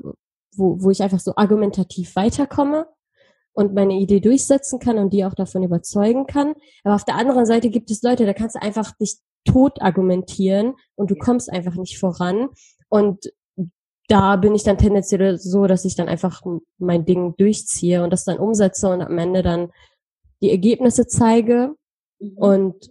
wo, 0.54 0.82
wo 0.82 0.90
ich 0.90 1.02
einfach 1.02 1.20
so 1.20 1.32
argumentativ 1.36 2.14
weiterkomme 2.14 2.86
und 3.54 3.74
meine 3.74 3.94
Idee 3.94 4.20
durchsetzen 4.20 4.78
kann 4.78 4.98
und 4.98 5.12
die 5.12 5.24
auch 5.24 5.34
davon 5.34 5.62
überzeugen 5.62 6.26
kann. 6.26 6.54
Aber 6.84 6.94
auf 6.94 7.04
der 7.04 7.16
anderen 7.16 7.46
Seite 7.46 7.70
gibt 7.70 7.90
es 7.90 8.02
Leute, 8.02 8.26
da 8.26 8.34
kannst 8.34 8.56
du 8.56 8.62
einfach 8.62 8.92
dich 8.96 9.18
tot 9.44 9.80
argumentieren 9.80 10.74
und 10.94 11.10
du 11.10 11.16
kommst 11.16 11.50
einfach 11.50 11.74
nicht 11.74 11.98
voran. 11.98 12.48
Und 12.88 13.32
da 14.08 14.36
bin 14.36 14.54
ich 14.54 14.62
dann 14.62 14.78
tendenziell 14.78 15.38
so, 15.38 15.66
dass 15.66 15.84
ich 15.84 15.96
dann 15.96 16.08
einfach 16.08 16.42
mein 16.78 17.04
Ding 17.04 17.34
durchziehe 17.36 18.02
und 18.02 18.10
das 18.10 18.24
dann 18.24 18.38
umsetze 18.38 18.88
und 18.88 19.00
am 19.00 19.18
Ende 19.18 19.42
dann 19.42 19.70
die 20.42 20.50
Ergebnisse 20.50 21.06
zeige. 21.06 21.74
Mhm. 22.18 22.36
Und 22.36 22.90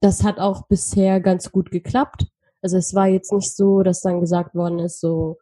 das 0.00 0.24
hat 0.24 0.38
auch 0.38 0.66
bisher 0.66 1.20
ganz 1.20 1.52
gut 1.52 1.70
geklappt. 1.70 2.26
Also 2.60 2.76
es 2.76 2.94
war 2.94 3.06
jetzt 3.06 3.32
nicht 3.32 3.54
so, 3.54 3.82
dass 3.82 4.00
dann 4.00 4.20
gesagt 4.20 4.54
worden 4.54 4.78
ist, 4.80 5.00
so, 5.00 5.38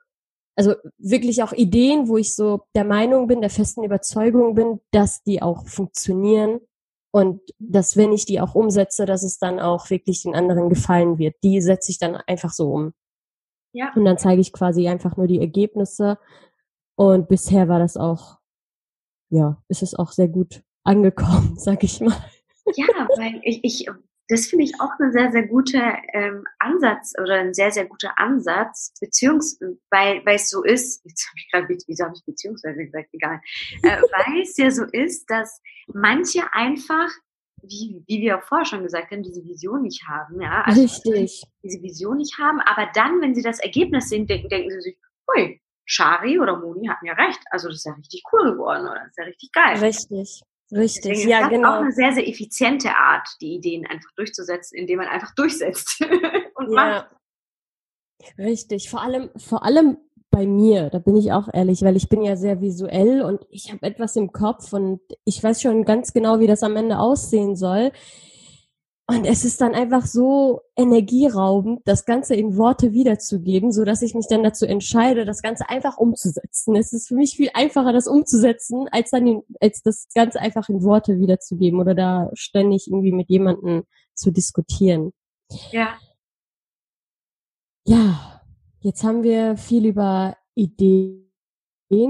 also 0.57 0.75
wirklich 0.99 1.43
auch 1.43 1.53
Ideen, 1.53 2.09
wo 2.09 2.19
ich 2.19 2.35
so 2.35 2.63
der 2.75 2.85
Meinung 2.85 3.27
bin, 3.27 3.41
der 3.41 3.51
festen 3.51 3.85
Überzeugung 3.85 4.55
bin, 4.55 4.81
dass 4.91 5.23
die 5.23 5.41
auch 5.41 5.67
funktionieren 5.67 6.61
und 7.13 7.41
dass 7.59 7.97
wenn 7.97 8.13
ich 8.13 8.25
die 8.25 8.41
auch 8.41 8.55
umsetze, 8.55 9.05
dass 9.05 9.23
es 9.23 9.39
dann 9.39 9.59
auch 9.59 9.91
wirklich 9.91 10.23
den 10.23 10.35
anderen 10.35 10.69
gefallen 10.69 11.19
wird. 11.19 11.37
Die 11.43 11.61
setze 11.61 11.91
ich 11.91 11.99
dann 11.99 12.17
einfach 12.17 12.53
so 12.53 12.73
um. 12.73 12.93
Ja. 13.73 13.93
Und 13.95 14.05
dann 14.05 14.19
zeige 14.19 14.41
ich 14.41 14.53
quasi 14.53 14.89
einfach 14.89 15.17
nur 15.17 15.27
die 15.27 15.41
Ergebnisse. 15.41 16.19
Und 16.97 17.29
bisher 17.29 17.69
war 17.69 17.79
das 17.79 17.97
auch, 17.97 18.39
ja, 19.31 19.63
ist 19.69 19.83
es 19.83 19.95
auch 19.95 20.13
sehr 20.13 20.29
gut 20.29 20.63
angekommen, 20.85 21.55
sag 21.59 21.83
ich 21.83 22.01
mal. 22.01 22.17
Ja, 22.77 23.09
weil 23.17 23.41
ich, 23.43 23.65
ich 23.65 23.89
das 24.31 24.47
finde 24.47 24.65
ich 24.65 24.81
auch 24.81 24.93
ein 25.01 25.11
sehr, 25.11 25.33
sehr 25.33 25.47
guter 25.49 25.99
ähm, 26.13 26.45
Ansatz 26.61 27.13
oder 27.21 27.35
ein 27.35 27.53
sehr, 27.53 27.73
sehr 27.73 27.87
guter 27.87 28.17
Ansatz, 28.17 28.95
beziehungsweise, 29.01 29.77
weil, 29.91 30.25
weil 30.25 30.37
es 30.37 30.49
so 30.49 30.63
ist, 30.63 31.05
jetzt 31.05 31.29
habe 31.29 31.37
ich 31.37 31.51
gerade, 31.51 31.85
wieso 31.89 32.05
habe 32.05 32.15
ich 32.17 32.25
beziehungsweise 32.25 32.85
gesagt, 32.85 33.09
egal, 33.13 33.41
äh, 33.83 33.89
weil 34.01 34.43
es 34.43 34.57
ja 34.57 34.71
so 34.71 34.85
ist, 34.85 35.29
dass 35.29 35.61
manche 35.93 36.53
einfach, 36.53 37.11
wie, 37.63 38.05
wie 38.07 38.21
wir 38.21 38.39
auch 38.39 38.45
vorher 38.45 38.65
schon 38.65 38.85
gesagt 38.85 39.11
haben, 39.11 39.25
diese 39.25 39.45
Vision 39.45 39.83
nicht 39.83 40.07
haben, 40.07 40.41
ja. 40.41 40.63
Also 40.63 40.83
Richtig. 40.83 41.43
Diese 41.65 41.83
Vision 41.83 42.19
nicht 42.19 42.39
haben, 42.39 42.61
aber 42.61 42.89
dann, 42.95 43.21
wenn 43.21 43.35
sie 43.35 43.43
das 43.43 43.59
Ergebnis 43.59 44.11
sehen, 44.11 44.29
denken, 44.29 44.49
denken 44.49 44.71
sie 44.71 44.81
sich, 44.81 44.99
hui, 45.27 45.61
Shari 45.87 46.39
oder 46.39 46.57
Moni 46.57 46.87
hatten 46.87 47.07
ja 47.07 47.15
recht. 47.15 47.41
Also 47.51 47.67
das 47.67 47.79
ist 47.79 47.87
ja 47.87 47.95
richtig 47.95 48.23
cool 48.33 48.53
geworden 48.53 48.87
oder 48.87 49.01
das 49.01 49.09
ist 49.09 49.19
ja 49.19 49.25
richtig 49.25 49.51
geil. 49.51 49.77
Richtig. 49.79 50.43
Richtig, 50.73 51.13
Deswegen 51.13 51.31
ja, 51.31 51.39
ist 51.39 51.45
das 51.45 51.51
genau. 51.51 51.69
auch 51.69 51.81
eine 51.81 51.93
sehr, 51.93 52.13
sehr 52.13 52.29
effiziente 52.29 52.91
Art, 52.91 53.29
die 53.41 53.55
Ideen 53.55 53.87
einfach 53.87 54.11
durchzusetzen, 54.17 54.79
indem 54.79 54.99
man 54.99 55.09
einfach 55.09 55.35
durchsetzt 55.35 56.01
und 56.55 56.73
ja. 56.73 56.75
macht. 56.75 57.09
Richtig, 58.39 58.91
vor 58.91 59.03
allem, 59.03 59.31
vor 59.37 59.65
allem 59.65 59.97
bei 60.31 60.47
mir, 60.47 60.91
da 60.91 60.99
bin 60.99 61.17
ich 61.17 61.33
auch 61.33 61.49
ehrlich, 61.53 61.83
weil 61.83 61.97
ich 61.97 62.09
bin 62.09 62.23
ja 62.23 62.37
sehr 62.37 62.61
visuell 62.61 63.23
und 63.23 63.41
ich 63.51 63.73
habe 63.73 63.85
etwas 63.85 64.15
im 64.15 64.31
Kopf 64.31 64.73
und 64.73 65.01
ich 65.25 65.43
weiß 65.43 65.61
schon 65.61 65.85
ganz 65.85 66.13
genau, 66.13 66.39
wie 66.39 66.47
das 66.47 66.63
am 66.63 66.77
Ende 66.77 66.99
aussehen 66.99 67.57
soll. 67.57 67.91
Und 69.11 69.25
es 69.25 69.45
ist 69.45 69.61
dann 69.61 69.75
einfach 69.75 70.07
so 70.07 70.61
energieraubend, 70.77 71.81
das 71.85 72.05
Ganze 72.05 72.37
in 72.37 72.57
Worte 72.57 72.93
wiederzugeben, 72.93 73.73
so 73.73 73.85
dass 73.85 74.03
ich 74.03 74.15
mich 74.15 74.29
dann 74.29 74.45
dazu 74.45 74.67
entscheide, 74.67 75.25
das 75.25 75.43
Ganze 75.43 75.69
einfach 75.69 75.99
umzusetzen. 75.99 76.77
Es 76.77 76.93
ist 76.93 77.09
für 77.09 77.17
mich 77.17 77.35
viel 77.35 77.51
einfacher, 77.53 77.93
das 77.93 78.07
umzusetzen, 78.07 78.87
als 78.93 79.11
dann, 79.11 79.27
in, 79.27 79.43
als 79.61 79.83
das 79.83 80.07
Ganze 80.15 80.39
einfach 80.39 80.69
in 80.69 80.85
Worte 80.85 81.19
wiederzugeben 81.19 81.81
oder 81.81 81.97
da 81.97 82.31
ständig 82.35 82.87
irgendwie 82.87 83.11
mit 83.11 83.29
jemandem 83.29 83.83
zu 84.15 84.31
diskutieren. 84.31 85.13
Ja. 85.73 85.99
Ja, 87.85 88.43
jetzt 88.79 89.03
haben 89.03 89.25
wir 89.25 89.57
viel 89.57 89.87
über 89.87 90.37
Ideen 90.55 91.27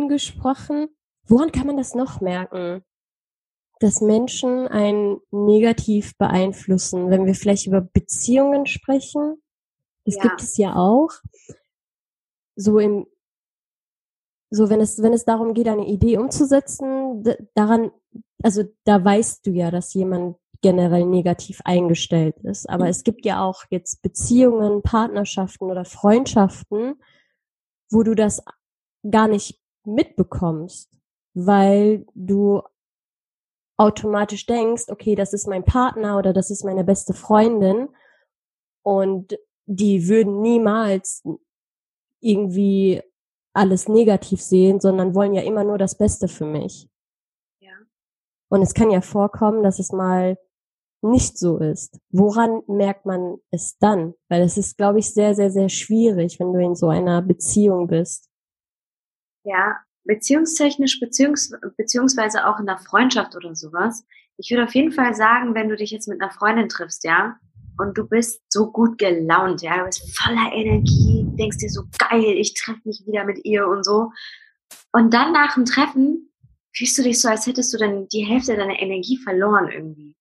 gesprochen. 0.08 0.88
Woran 1.26 1.50
kann 1.50 1.66
man 1.66 1.78
das 1.78 1.94
noch 1.94 2.20
merken? 2.20 2.84
Dass 3.80 4.02
Menschen 4.02 4.68
einen 4.68 5.20
negativ 5.30 6.16
beeinflussen, 6.18 7.10
wenn 7.10 7.26
wir 7.26 7.34
vielleicht 7.34 7.66
über 7.66 7.80
Beziehungen 7.80 8.66
sprechen. 8.66 9.42
Das 10.04 10.16
ja. 10.16 10.22
gibt 10.22 10.42
es 10.42 10.56
ja 10.58 10.76
auch. 10.76 11.10
So 12.56 12.78
im, 12.78 13.06
so 14.50 14.68
wenn 14.68 14.80
es, 14.80 15.02
wenn 15.02 15.14
es 15.14 15.24
darum 15.24 15.54
geht, 15.54 15.66
eine 15.66 15.86
Idee 15.86 16.18
umzusetzen, 16.18 17.24
daran, 17.54 17.90
also 18.42 18.64
da 18.84 19.02
weißt 19.02 19.46
du 19.46 19.50
ja, 19.50 19.70
dass 19.70 19.94
jemand 19.94 20.36
generell 20.60 21.06
negativ 21.06 21.60
eingestellt 21.64 22.36
ist. 22.42 22.68
Aber 22.68 22.84
mhm. 22.84 22.90
es 22.90 23.02
gibt 23.02 23.24
ja 23.24 23.42
auch 23.42 23.64
jetzt 23.70 24.02
Beziehungen, 24.02 24.82
Partnerschaften 24.82 25.70
oder 25.70 25.86
Freundschaften, 25.86 27.00
wo 27.90 28.02
du 28.02 28.14
das 28.14 28.42
gar 29.10 29.26
nicht 29.26 29.58
mitbekommst, 29.84 30.90
weil 31.32 32.04
du 32.14 32.60
automatisch 33.80 34.44
denkst, 34.44 34.84
okay, 34.88 35.14
das 35.14 35.32
ist 35.32 35.48
mein 35.48 35.64
Partner 35.64 36.18
oder 36.18 36.34
das 36.34 36.50
ist 36.50 36.64
meine 36.64 36.84
beste 36.84 37.14
Freundin 37.14 37.88
und 38.82 39.38
die 39.64 40.06
würden 40.06 40.42
niemals 40.42 41.24
irgendwie 42.20 43.02
alles 43.54 43.88
negativ 43.88 44.42
sehen, 44.42 44.80
sondern 44.80 45.14
wollen 45.14 45.32
ja 45.32 45.40
immer 45.40 45.64
nur 45.64 45.78
das 45.78 45.96
Beste 45.96 46.28
für 46.28 46.44
mich. 46.44 46.90
Ja. 47.60 47.72
Und 48.50 48.60
es 48.60 48.74
kann 48.74 48.90
ja 48.90 49.00
vorkommen, 49.00 49.62
dass 49.62 49.78
es 49.78 49.92
mal 49.92 50.36
nicht 51.00 51.38
so 51.38 51.56
ist. 51.56 51.98
Woran 52.10 52.60
merkt 52.66 53.06
man 53.06 53.38
es 53.50 53.78
dann? 53.78 54.12
Weil 54.28 54.42
es 54.42 54.58
ist, 54.58 54.76
glaube 54.76 54.98
ich, 54.98 55.14
sehr, 55.14 55.34
sehr, 55.34 55.50
sehr 55.50 55.70
schwierig, 55.70 56.38
wenn 56.38 56.52
du 56.52 56.60
in 56.60 56.74
so 56.74 56.88
einer 56.88 57.22
Beziehung 57.22 57.86
bist. 57.86 58.28
Ja, 59.44 59.78
beziehungstechnisch, 60.04 61.00
beziehungs 61.00 61.52
beziehungsweise 61.76 62.46
auch 62.46 62.58
in 62.58 62.66
der 62.66 62.78
Freundschaft 62.78 63.36
oder 63.36 63.54
sowas. 63.54 64.04
Ich 64.36 64.50
würde 64.50 64.64
auf 64.64 64.74
jeden 64.74 64.92
Fall 64.92 65.14
sagen, 65.14 65.54
wenn 65.54 65.68
du 65.68 65.76
dich 65.76 65.90
jetzt 65.90 66.08
mit 66.08 66.20
einer 66.20 66.30
Freundin 66.30 66.68
triffst, 66.68 67.04
ja, 67.04 67.36
und 67.80 67.96
du 67.96 68.06
bist 68.06 68.42
so 68.48 68.70
gut 68.70 68.98
gelaunt, 68.98 69.62
ja, 69.62 69.78
du 69.78 69.84
bist 69.84 70.18
voller 70.18 70.52
Energie, 70.52 71.24
denkst 71.38 71.58
dir 71.58 71.70
so 71.70 71.82
geil, 71.98 72.34
ich 72.36 72.54
treffe 72.54 72.80
mich 72.84 73.02
wieder 73.06 73.24
mit 73.24 73.44
ihr 73.44 73.66
und 73.66 73.84
so. 73.84 74.12
Und 74.92 75.14
dann 75.14 75.32
nach 75.32 75.54
dem 75.54 75.64
Treffen 75.64 76.30
fühlst 76.74 76.98
du 76.98 77.02
dich 77.02 77.20
so, 77.20 77.28
als 77.28 77.46
hättest 77.46 77.72
du 77.72 77.78
dann 77.78 78.08
die 78.08 78.24
Hälfte 78.24 78.56
deiner 78.56 78.78
Energie 78.78 79.18
verloren 79.18 79.68
irgendwie. 79.68 80.16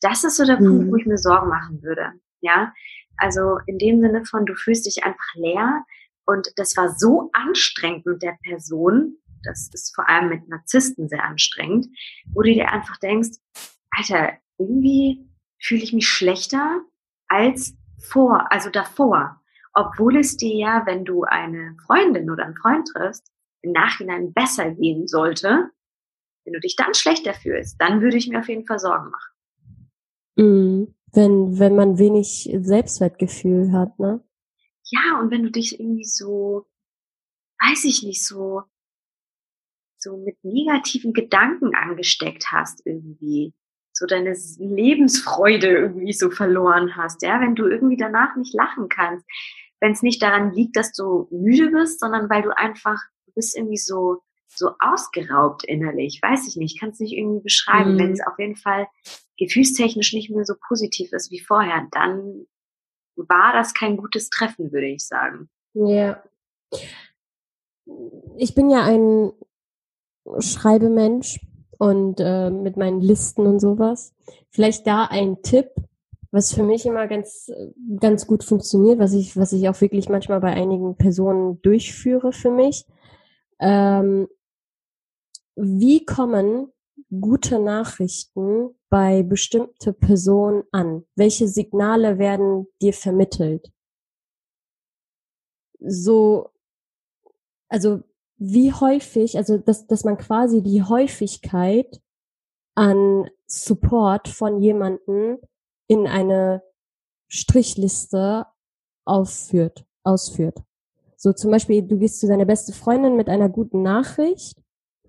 Das 0.00 0.24
ist 0.24 0.36
so 0.36 0.44
der 0.44 0.60
mhm. 0.60 0.66
Punkt, 0.66 0.92
wo 0.92 0.96
ich 0.96 1.06
mir 1.06 1.18
Sorgen 1.18 1.48
machen 1.48 1.82
würde, 1.82 2.12
ja. 2.40 2.72
Also 3.16 3.58
in 3.66 3.78
dem 3.78 4.00
Sinne 4.00 4.24
von, 4.24 4.44
du 4.44 4.54
fühlst 4.54 4.86
dich 4.86 5.04
einfach 5.04 5.34
leer, 5.34 5.84
und 6.26 6.52
das 6.56 6.76
war 6.76 6.94
so 6.96 7.30
anstrengend 7.32 8.06
mit 8.06 8.22
der 8.22 8.36
Person, 8.42 9.16
das 9.42 9.68
ist 9.72 9.94
vor 9.94 10.08
allem 10.08 10.30
mit 10.30 10.48
Narzissten 10.48 11.08
sehr 11.08 11.24
anstrengend, 11.24 11.86
wo 12.32 12.42
du 12.42 12.52
dir 12.52 12.72
einfach 12.72 12.96
denkst, 12.98 13.38
Alter, 13.90 14.32
irgendwie 14.58 15.28
fühle 15.60 15.82
ich 15.82 15.92
mich 15.92 16.08
schlechter 16.08 16.80
als 17.28 17.76
vor, 17.98 18.50
also 18.50 18.70
davor. 18.70 19.40
Obwohl 19.72 20.18
es 20.18 20.36
dir 20.36 20.54
ja, 20.54 20.82
wenn 20.86 21.04
du 21.04 21.24
eine 21.24 21.76
Freundin 21.86 22.30
oder 22.30 22.44
einen 22.44 22.56
Freund 22.56 22.88
triffst, 22.88 23.30
im 23.62 23.72
Nachhinein 23.72 24.32
besser 24.32 24.70
gehen 24.70 25.08
sollte, 25.08 25.70
wenn 26.44 26.52
du 26.52 26.60
dich 26.60 26.76
dann 26.76 26.94
schlechter 26.94 27.34
fühlst, 27.34 27.80
dann 27.80 28.00
würde 28.00 28.16
ich 28.16 28.28
mir 28.28 28.40
auf 28.40 28.48
jeden 28.48 28.66
Fall 28.66 28.78
Sorgen 28.78 29.10
machen. 29.10 29.34
Mhm. 30.36 30.94
Wenn, 31.12 31.58
wenn 31.58 31.76
man 31.76 31.98
wenig 31.98 32.50
Selbstwertgefühl 32.60 33.72
hat, 33.72 33.98
ne? 33.98 34.20
Ja, 34.94 35.20
und 35.20 35.30
wenn 35.30 35.42
du 35.42 35.50
dich 35.50 35.78
irgendwie 35.80 36.04
so, 36.04 36.66
weiß 37.60 37.84
ich 37.84 38.02
nicht, 38.02 38.24
so, 38.24 38.62
so 39.98 40.16
mit 40.18 40.36
negativen 40.42 41.12
Gedanken 41.12 41.74
angesteckt 41.74 42.52
hast 42.52 42.86
irgendwie, 42.86 43.54
so 43.92 44.06
deine 44.06 44.36
Lebensfreude 44.58 45.68
irgendwie 45.68 46.12
so 46.12 46.30
verloren 46.30 46.96
hast, 46.96 47.22
ja, 47.22 47.40
wenn 47.40 47.54
du 47.54 47.66
irgendwie 47.66 47.96
danach 47.96 48.36
nicht 48.36 48.52
lachen 48.52 48.88
kannst, 48.88 49.24
wenn 49.80 49.92
es 49.92 50.02
nicht 50.02 50.22
daran 50.22 50.52
liegt, 50.52 50.76
dass 50.76 50.92
du 50.92 51.28
müde 51.30 51.70
bist, 51.70 52.00
sondern 52.00 52.28
weil 52.28 52.42
du 52.42 52.56
einfach, 52.56 53.00
du 53.26 53.32
bist 53.34 53.56
irgendwie 53.56 53.76
so, 53.76 54.22
so 54.48 54.72
ausgeraubt 54.80 55.64
innerlich, 55.64 56.20
weiß 56.22 56.48
ich 56.48 56.56
nicht, 56.56 56.78
kann 56.80 56.90
es 56.90 57.00
nicht 57.00 57.12
irgendwie 57.12 57.42
beschreiben. 57.42 57.94
Mhm. 57.94 57.98
Wenn 57.98 58.12
es 58.12 58.26
auf 58.26 58.38
jeden 58.38 58.56
Fall 58.56 58.86
gefühlstechnisch 59.38 60.12
nicht 60.12 60.30
mehr 60.30 60.44
so 60.44 60.54
positiv 60.68 61.12
ist 61.12 61.30
wie 61.30 61.40
vorher, 61.40 61.86
dann 61.92 62.46
war 63.16 63.52
das 63.52 63.74
kein 63.74 63.96
gutes 63.96 64.30
Treffen, 64.30 64.72
würde 64.72 64.88
ich 64.88 65.06
sagen. 65.06 65.48
Ja. 65.74 66.22
Ich 68.36 68.54
bin 68.54 68.70
ja 68.70 68.82
ein 68.84 69.32
Schreibemensch 70.38 71.40
und 71.78 72.20
äh, 72.20 72.50
mit 72.50 72.76
meinen 72.76 73.00
Listen 73.00 73.46
und 73.46 73.60
sowas. 73.60 74.14
Vielleicht 74.50 74.86
da 74.86 75.04
ein 75.04 75.42
Tipp, 75.42 75.70
was 76.30 76.52
für 76.52 76.62
mich 76.62 76.86
immer 76.86 77.06
ganz 77.06 77.50
ganz 78.00 78.26
gut 78.26 78.42
funktioniert, 78.42 78.98
was 78.98 79.12
ich 79.12 79.36
was 79.36 79.52
ich 79.52 79.68
auch 79.68 79.80
wirklich 79.80 80.08
manchmal 80.08 80.40
bei 80.40 80.52
einigen 80.52 80.96
Personen 80.96 81.60
durchführe 81.62 82.32
für 82.32 82.50
mich. 82.50 82.86
Ähm, 83.60 84.28
wie 85.56 86.04
kommen 86.04 86.72
gute 87.20 87.58
Nachrichten 87.60 88.70
bei 88.94 89.24
bestimmte 89.24 89.92
Personen 89.92 90.62
an? 90.70 91.04
Welche 91.16 91.48
Signale 91.48 92.20
werden 92.20 92.68
dir 92.80 92.92
vermittelt? 92.92 93.72
So, 95.80 96.50
also 97.68 98.04
wie 98.36 98.72
häufig, 98.72 99.36
also 99.36 99.58
dass, 99.58 99.88
dass 99.88 100.04
man 100.04 100.16
quasi 100.16 100.62
die 100.62 100.84
Häufigkeit 100.84 102.00
an 102.76 103.28
Support 103.46 104.28
von 104.28 104.60
jemanden 104.60 105.38
in 105.88 106.06
eine 106.06 106.62
Strichliste 107.26 108.46
aufführt, 109.04 109.84
ausführt. 110.04 110.62
So 111.16 111.32
zum 111.32 111.50
Beispiel, 111.50 111.82
du 111.82 111.98
gehst 111.98 112.20
zu 112.20 112.28
deiner 112.28 112.44
beste 112.44 112.72
Freundin 112.72 113.16
mit 113.16 113.28
einer 113.28 113.48
guten 113.48 113.82
Nachricht 113.82 114.62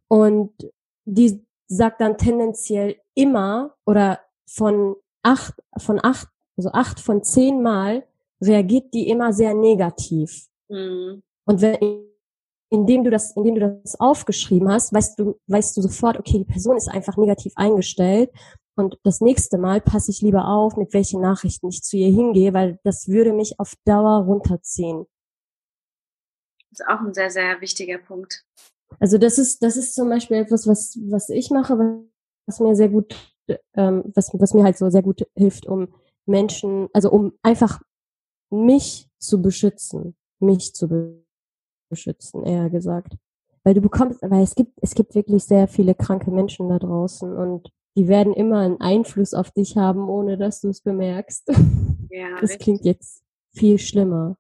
und 0.08 0.72
die 1.04 1.45
sagt 1.68 2.02
dann 2.02 2.18
tendenziell 2.18 2.98
immer 3.14 3.76
oder 3.86 4.20
von 4.48 4.96
acht, 5.24 5.54
von 5.78 6.00
acht, 6.04 6.28
also 6.58 6.72
acht 6.72 7.00
von 7.00 7.24
zehn 7.24 7.62
Mal 7.62 8.06
reagiert 8.42 8.94
die 8.94 9.10
immer 9.10 9.34
sehr 9.34 9.54
negativ. 9.54 10.48
Mhm. 10.70 11.24
Und 11.46 11.62
wenn 11.62 12.06
indem 12.70 13.04
du 13.04 13.10
das, 13.10 13.36
indem 13.36 13.56
du 13.56 13.80
das 13.84 14.00
aufgeschrieben 14.00 14.70
hast, 14.70 14.94
weißt 14.94 15.20
du, 15.20 15.40
weißt 15.48 15.78
du 15.78 15.82
sofort, 15.82 16.18
okay, 16.18 16.40
die 16.40 16.52
Person 16.52 16.78
ist 16.78 16.90
einfach 16.90 17.16
negativ 17.16 17.54
eingestellt 17.56 18.32
und 18.76 19.00
das 19.04 19.22
nächste 19.22 19.58
Mal 19.58 19.82
passe 19.82 20.12
ich 20.12 20.22
lieber 20.22 20.48
auf, 20.48 20.76
mit 20.76 20.94
welchen 20.94 21.22
Nachrichten 21.22 21.70
ich 21.70 21.82
zu 21.84 21.96
ihr 21.98 22.12
hingehe, 22.12 22.54
weil 22.54 22.80
das 22.84 23.08
würde 23.08 23.34
mich 23.34 23.60
auf 23.60 23.74
Dauer 23.86 24.26
runterziehen. 24.26 25.06
Das 26.72 26.82
ist 26.82 26.88
auch 26.88 27.00
ein 27.00 27.14
sehr, 27.14 27.30
sehr 27.30 27.62
wichtiger 27.62 27.98
Punkt. 27.98 28.44
Also 29.00 29.18
das 29.18 29.38
ist, 29.38 29.64
das 29.64 29.78
ist 29.78 29.96
zum 29.96 30.10
Beispiel 30.10 30.38
etwas, 30.38 30.68
was, 30.68 30.98
was 31.08 31.30
ich 31.30 31.50
mache, 31.52 31.78
was 32.46 32.60
mir 32.60 32.76
sehr 32.76 32.90
gut, 32.90 33.16
ähm, 33.74 34.04
was, 34.16 34.32
was 34.34 34.54
mir 34.54 34.64
halt 34.64 34.78
so 34.78 34.90
sehr 34.90 35.04
gut 35.04 35.28
hilft, 35.36 35.66
um 35.66 35.88
Menschen, 36.26 36.90
also 36.94 37.12
um 37.12 37.34
einfach 37.44 37.82
mich 38.50 39.10
zu 39.18 39.42
beschützen, 39.42 40.16
mich 40.40 40.74
zu 40.74 41.24
beschützen, 41.90 42.44
eher 42.44 42.70
gesagt. 42.70 43.16
Weil 43.64 43.74
du 43.74 43.82
bekommst, 43.82 44.22
weil 44.22 44.44
es 44.44 44.56
gibt, 44.56 44.78
es 44.82 44.94
gibt 44.94 45.16
wirklich 45.16 45.44
sehr 45.44 45.68
viele 45.68 45.96
kranke 45.96 46.32
Menschen 46.32 46.70
da 46.70 46.78
draußen 46.78 47.36
und 47.36 47.72
die 47.98 48.08
werden 48.08 48.34
immer 48.34 48.60
einen 48.60 48.82
Einfluss 48.82 49.34
auf 49.34 49.52
dich 49.52 49.78
haben, 49.78 50.10
ohne 50.10 50.38
dass 50.38 50.62
du 50.62 50.70
es 50.70 50.82
bemerkst. 50.82 51.50
Ja, 52.10 52.40
das 52.40 52.52
richtig. 52.52 52.60
klingt 52.60 52.86
jetzt 52.86 53.24
viel 53.54 53.78
schlimmer, 53.78 54.38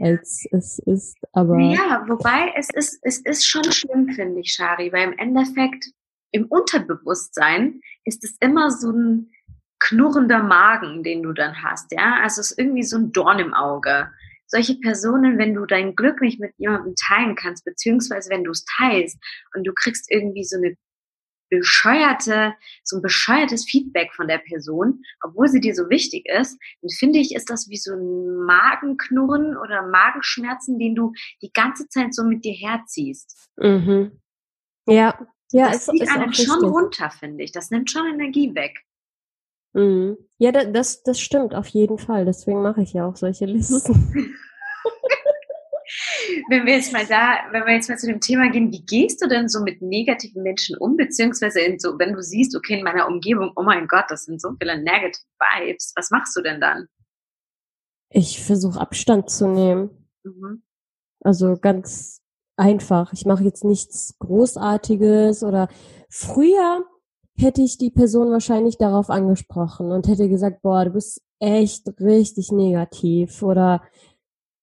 als 0.00 0.46
es 0.50 0.78
ist, 0.80 1.18
aber. 1.32 1.58
Ja, 1.58 2.04
wobei 2.08 2.52
es 2.56 2.68
ist, 2.72 2.98
es 3.02 3.18
ist 3.18 3.46
schon 3.46 3.64
schlimm, 3.64 4.08
finde 4.10 4.40
ich, 4.40 4.52
Shari, 4.52 4.92
weil 4.92 5.08
im 5.08 5.18
Endeffekt 5.18 5.86
im 6.30 6.46
Unterbewusstsein 6.46 7.80
ist 8.04 8.24
es 8.24 8.36
immer 8.40 8.70
so 8.70 8.90
ein 8.90 9.30
knurrender 9.80 10.42
Magen, 10.42 11.02
den 11.02 11.22
du 11.22 11.32
dann 11.32 11.62
hast, 11.62 11.92
ja. 11.92 12.18
Also 12.22 12.40
es 12.40 12.50
ist 12.50 12.58
irgendwie 12.58 12.82
so 12.82 12.96
ein 12.96 13.12
Dorn 13.12 13.38
im 13.38 13.54
Auge. 13.54 14.10
Solche 14.46 14.76
Personen, 14.76 15.38
wenn 15.38 15.54
du 15.54 15.66
dein 15.66 15.94
Glück 15.94 16.20
nicht 16.20 16.40
mit 16.40 16.52
jemandem 16.56 16.94
teilen 16.96 17.34
kannst, 17.34 17.64
beziehungsweise 17.64 18.30
wenn 18.30 18.44
du 18.44 18.50
es 18.50 18.64
teilst 18.64 19.18
und 19.54 19.66
du 19.66 19.72
kriegst 19.74 20.10
irgendwie 20.10 20.44
so 20.44 20.56
eine 20.56 20.74
bescheuerte, 21.48 22.54
so 22.84 22.96
ein 22.96 23.02
bescheuertes 23.02 23.64
Feedback 23.64 24.12
von 24.14 24.28
der 24.28 24.38
Person, 24.38 25.02
obwohl 25.22 25.48
sie 25.48 25.60
dir 25.60 25.74
so 25.74 25.88
wichtig 25.88 26.26
ist, 26.26 26.58
dann 26.82 26.90
finde 26.90 27.18
ich, 27.18 27.34
ist 27.34 27.50
das 27.50 27.68
wie 27.68 27.76
so 27.76 27.92
ein 27.94 28.44
Magenknurren 28.44 29.56
oder 29.56 29.86
Magenschmerzen, 29.86 30.78
den 30.78 30.94
du 30.94 31.12
die 31.42 31.52
ganze 31.52 31.88
Zeit 31.88 32.14
so 32.14 32.24
mit 32.24 32.44
dir 32.44 32.54
herziehst. 32.54 33.48
Mhm. 33.56 34.20
Ja, 34.86 35.26
ja, 35.52 35.70
das 35.70 35.86
zieht 35.86 36.08
einen 36.08 36.32
schon 36.32 36.64
runter, 36.64 37.10
finde 37.10 37.44
ich. 37.44 37.52
Das 37.52 37.70
nimmt 37.70 37.90
schon 37.90 38.06
Energie 38.06 38.54
weg. 38.54 38.84
Mhm. 39.72 40.16
Ja, 40.38 40.52
das, 40.52 41.02
das 41.02 41.20
stimmt 41.20 41.54
auf 41.54 41.68
jeden 41.68 41.98
Fall. 41.98 42.24
Deswegen 42.24 42.62
mache 42.62 42.82
ich 42.82 42.92
ja 42.92 43.06
auch 43.06 43.16
solche 43.16 43.46
Listen. 43.46 44.34
wenn 46.48 46.66
wir 46.66 46.74
jetzt 46.74 46.92
mal 46.92 47.06
da, 47.06 47.38
wenn 47.52 47.64
wir 47.64 47.74
jetzt 47.74 47.88
mal 47.88 47.98
zu 47.98 48.06
dem 48.06 48.20
Thema 48.20 48.50
gehen, 48.50 48.72
wie 48.72 48.84
gehst 48.84 49.22
du 49.22 49.28
denn 49.28 49.48
so 49.48 49.62
mit 49.62 49.82
negativen 49.82 50.42
Menschen 50.42 50.76
um, 50.78 50.96
beziehungsweise 50.96 51.60
in 51.60 51.78
so, 51.78 51.98
wenn 51.98 52.12
du 52.12 52.22
siehst, 52.22 52.56
okay, 52.56 52.78
in 52.78 52.84
meiner 52.84 53.06
Umgebung, 53.06 53.52
oh 53.56 53.62
mein 53.62 53.86
Gott, 53.88 54.06
das 54.08 54.24
sind 54.24 54.40
so 54.40 54.50
viele 54.58 54.82
negative 54.82 55.24
Vibes, 55.38 55.92
was 55.96 56.10
machst 56.10 56.36
du 56.36 56.42
denn 56.42 56.60
dann? 56.60 56.86
Ich 58.10 58.42
versuche 58.42 58.80
Abstand 58.80 59.30
zu 59.30 59.48
nehmen. 59.48 59.90
Mhm. 60.24 60.62
Also 61.20 61.56
ganz 61.56 62.22
einfach. 62.56 63.12
Ich 63.12 63.24
mache 63.24 63.44
jetzt 63.44 63.64
nichts 63.64 64.16
Großartiges 64.18 65.42
oder 65.42 65.68
früher 66.08 66.84
hätte 67.36 67.62
ich 67.62 67.78
die 67.78 67.90
Person 67.90 68.30
wahrscheinlich 68.30 68.78
darauf 68.78 69.10
angesprochen 69.10 69.92
und 69.92 70.08
hätte 70.08 70.28
gesagt, 70.28 70.62
boah, 70.62 70.84
du 70.84 70.90
bist 70.90 71.22
echt 71.38 71.88
richtig 72.00 72.50
negativ 72.50 73.42
oder 73.42 73.82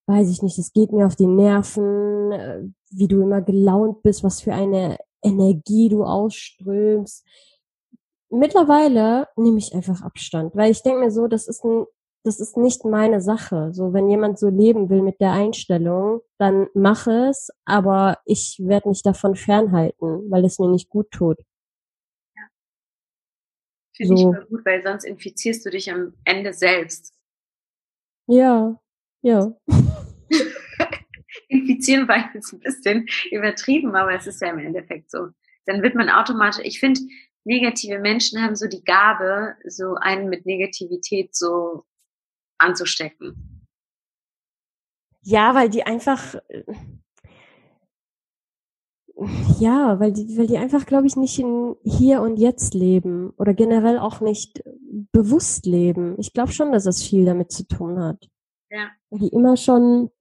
weiß 0.08 0.30
ich 0.30 0.42
nicht, 0.42 0.58
es 0.58 0.74
geht 0.74 0.92
mir 0.92 1.08
auf 1.08 1.16
die 1.16 1.28
Nerven, 1.28 2.32
äh, 2.32 2.64
wie 2.92 3.08
du 3.08 3.22
immer 3.22 3.42
gelaunt 3.42 4.04
bist, 4.04 4.24
was 4.24 4.42
für 4.42 4.54
eine 4.54 4.98
Energie 5.24 5.90
du 5.90 6.04
ausströmst. 6.04 7.26
Mittlerweile 8.30 9.28
nehme 9.36 9.58
ich 9.58 9.74
einfach 9.74 10.02
Abstand, 10.02 10.56
weil 10.56 10.72
ich 10.72 10.84
denke 10.84 11.00
mir 11.00 11.12
so, 11.12 11.28
das 11.28 11.48
ist 11.48 11.64
ein, 11.64 11.86
das 12.24 12.40
ist 12.40 12.58
nicht 12.58 12.86
meine 12.86 13.22
Sache. 13.22 13.72
So, 13.74 13.94
wenn 13.94 14.10
jemand 14.10 14.40
so 14.40 14.50
leben 14.50 14.90
will 14.90 15.02
mit 15.02 15.20
der 15.20 15.32
Einstellung, 15.32 16.22
dann 16.38 16.68
mach 16.74 17.08
es, 17.08 17.50
aber 17.66 18.20
ich 18.26 18.60
werde 18.64 18.90
mich 18.90 19.04
davon 19.04 19.36
fernhalten, 19.36 20.30
weil 20.30 20.46
es 20.46 20.60
mir 20.60 20.70
nicht 20.70 20.90
gut 20.90 21.10
tut. 21.12 21.38
Ja. 22.36 22.44
Finde 23.96 24.18
so. 24.18 24.34
ich 24.34 24.50
gut, 24.50 24.66
weil 24.66 24.84
sonst 24.84 25.06
infizierst 25.06 25.66
du 25.66 25.70
dich 25.70 25.92
am 25.92 26.14
Ende 26.24 26.54
selbst. 26.54 27.14
Ja, 28.28 28.80
ja. 29.26 29.52
Infizieren 31.48 32.08
war 32.08 32.32
jetzt 32.34 32.54
ein 32.54 32.60
bisschen 32.60 33.08
übertrieben, 33.32 33.96
aber 33.96 34.14
es 34.14 34.28
ist 34.28 34.40
ja 34.40 34.50
im 34.52 34.60
Endeffekt 34.60 35.10
so. 35.10 35.30
Dann 35.66 35.82
wird 35.82 35.96
man 35.96 36.10
automatisch, 36.10 36.64
ich 36.64 36.80
finde, 36.80 37.02
negative 37.44 38.00
Menschen 38.00 38.42
haben 38.42 38.56
so 38.56 38.68
die 38.68 38.84
Gabe, 38.84 39.56
so 39.66 39.96
einen 39.96 40.30
mit 40.30 40.46
Negativität 40.46 41.36
so 41.36 41.86
anzustecken. 42.60 43.66
Ja, 45.24 45.56
weil 45.56 45.70
die 45.70 45.84
einfach, 45.84 46.36
ja, 49.60 50.00
weil 50.00 50.14
die, 50.14 50.38
weil 50.38 50.46
die 50.46 50.60
einfach, 50.60 50.86
glaube 50.86 51.08
ich, 51.08 51.16
nicht 51.16 51.40
in 51.40 51.76
hier 51.84 52.22
und 52.22 52.38
jetzt 52.38 52.76
leben 52.76 53.32
oder 53.38 53.56
generell 53.56 53.98
auch 53.98 54.22
nicht 54.22 54.62
bewusst 55.12 55.66
leben. 55.66 56.16
Ich 56.20 56.32
glaube 56.32 56.52
schon, 56.52 56.72
dass 56.72 56.84
das 56.84 57.02
viel 57.02 57.26
damit 57.26 57.52
zu 57.52 57.68
tun 57.68 58.00
hat. 58.00 58.30
Ja. 58.76 58.92
Die 59.12 59.30
immer 59.30 59.56
schon 59.56 60.12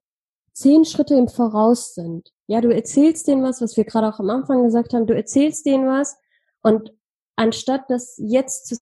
zehn 0.52 0.84
Schritte 0.84 1.14
im 1.14 1.28
Voraus 1.28 1.94
sind. 1.94 2.32
Ja, 2.46 2.60
du 2.60 2.72
erzählst 2.72 3.26
denen 3.26 3.42
was, 3.42 3.60
was 3.60 3.76
wir 3.76 3.84
gerade 3.84 4.06
auch 4.08 4.20
am 4.20 4.30
Anfang 4.30 4.62
gesagt 4.62 4.94
haben, 4.94 5.06
du 5.06 5.14
erzählst 5.14 5.66
denen 5.66 5.88
was 5.88 6.16
und 6.62 6.92
anstatt 7.36 7.90
das 7.90 8.14
jetzt 8.18 8.66
zu 8.68 8.76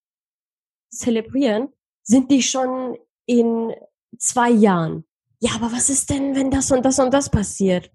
zelebrieren, 0.91 1.69
sind 2.03 2.29
die 2.29 2.43
schon 2.43 2.97
in 3.25 3.73
zwei 4.19 4.51
Jahren. 4.51 5.05
Ja, 5.39 5.51
aber 5.55 5.71
was 5.71 5.89
ist 5.89 6.09
denn, 6.11 6.35
wenn 6.35 6.51
das 6.51 6.71
und 6.71 6.85
das 6.85 6.99
und 6.99 7.11
das 7.11 7.31
passiert? 7.31 7.91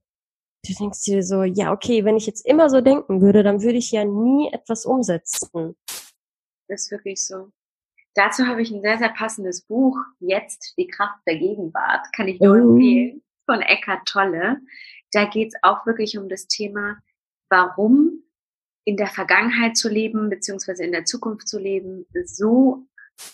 Du 0.67 0.75
denkst 0.75 1.05
dir 1.05 1.23
so, 1.23 1.45
ja, 1.45 1.73
okay, 1.73 2.05
wenn 2.05 2.17
ich 2.17 2.27
jetzt 2.27 2.45
immer 2.45 2.69
so 2.69 2.81
denken 2.81 3.21
würde, 3.21 3.45
dann 3.45 3.63
würde 3.63 3.79
ich 3.79 3.93
ja 3.93 4.05
nie 4.05 4.51
etwas 4.53 4.85
umsetzen. 4.85 5.77
Das 6.67 6.83
ist 6.83 6.91
wirklich 6.91 7.25
so. 7.25 7.53
Dazu 8.19 8.49
habe 8.49 8.63
ich 8.63 8.73
ein 8.73 8.83
sehr, 8.83 8.99
sehr 8.99 9.11
passendes 9.11 9.63
Buch, 9.63 9.97
Jetzt 10.19 10.75
die 10.77 10.89
Kraft 10.89 11.21
der 11.25 11.39
Gegenwart, 11.39 12.05
kann 12.17 12.27
ich 12.27 12.41
nur 12.41 12.57
oh. 12.57 12.73
empfehlen, 12.73 13.23
von 13.47 13.61
Eckhart 13.63 14.09
Tolle. 14.09 14.57
Da 15.13 15.27
geht 15.27 15.55
es 15.55 15.61
auch 15.63 15.87
wirklich 15.87 16.19
um 16.19 16.29
das 16.29 16.49
Thema, 16.49 16.99
warum 17.49 18.25
in 18.85 18.97
der 18.97 19.07
Vergangenheit 19.07 19.77
zu 19.77 19.89
leben, 19.89 20.31
beziehungsweise 20.31 20.83
in 20.83 20.91
der 20.91 21.05
Zukunft 21.05 21.47
zu 21.47 21.61
leben, 21.61 22.07
so 22.25 22.89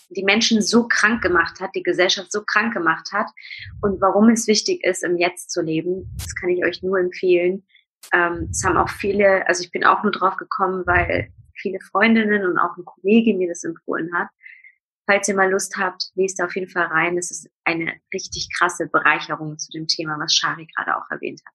die 0.09 0.23
Menschen 0.23 0.61
so 0.61 0.87
krank 0.87 1.23
gemacht 1.23 1.59
hat, 1.59 1.71
die 1.73 1.81
Gesellschaft 1.81 2.31
so 2.31 2.43
krank 2.45 2.71
gemacht 2.71 3.09
hat 3.11 3.31
und 3.81 3.99
warum 4.01 4.29
es 4.29 4.47
wichtig 4.47 4.83
ist, 4.83 5.03
im 5.03 5.17
Jetzt 5.17 5.49
zu 5.49 5.63
leben. 5.63 6.15
Das 6.19 6.35
kann 6.35 6.49
ich 6.49 6.63
euch 6.63 6.83
nur 6.83 6.99
empfehlen. 6.99 7.65
Ähm, 8.13 8.49
es 8.51 8.63
haben 8.63 8.77
auch 8.77 8.89
viele, 8.89 9.47
also 9.47 9.63
ich 9.63 9.71
bin 9.71 9.83
auch 9.83 10.03
nur 10.03 10.11
drauf 10.11 10.37
gekommen, 10.37 10.83
weil 10.85 11.31
viele 11.55 11.79
Freundinnen 11.79 12.45
und 12.45 12.59
auch 12.59 12.77
ein 12.77 12.85
Kollege 12.85 13.33
mir 13.33 13.47
das 13.47 13.63
empfohlen 13.63 14.11
hat. 14.13 14.27
Falls 15.07 15.27
ihr 15.27 15.35
mal 15.35 15.51
Lust 15.51 15.77
habt, 15.77 16.11
lest 16.15 16.41
auf 16.41 16.55
jeden 16.55 16.69
Fall 16.69 16.87
rein. 16.87 17.17
Es 17.17 17.29
ist 17.29 17.49
eine 17.63 17.93
richtig 18.13 18.49
krasse 18.57 18.87
Bereicherung 18.87 19.57
zu 19.57 19.71
dem 19.71 19.87
Thema, 19.87 20.17
was 20.19 20.33
Shari 20.33 20.67
gerade 20.75 20.97
auch 20.97 21.09
erwähnt 21.11 21.41
hat. 21.45 21.53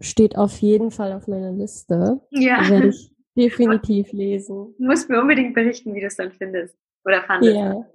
Steht 0.00 0.36
auf 0.36 0.58
jeden 0.58 0.90
Fall 0.90 1.12
auf 1.12 1.26
meiner 1.26 1.52
Liste. 1.52 2.20
Ja. 2.30 2.68
Werde 2.68 2.88
ich 2.88 3.12
definitiv 3.36 4.12
lesen. 4.12 4.74
Du 4.78 4.84
musst 4.84 5.10
mir 5.10 5.20
unbedingt 5.20 5.54
berichten, 5.54 5.94
wie 5.94 6.00
du 6.00 6.06
es 6.06 6.16
dann 6.16 6.32
findest. 6.32 6.76
Oder 7.04 7.22
fandest. 7.24 7.54
Ja. 7.54 7.86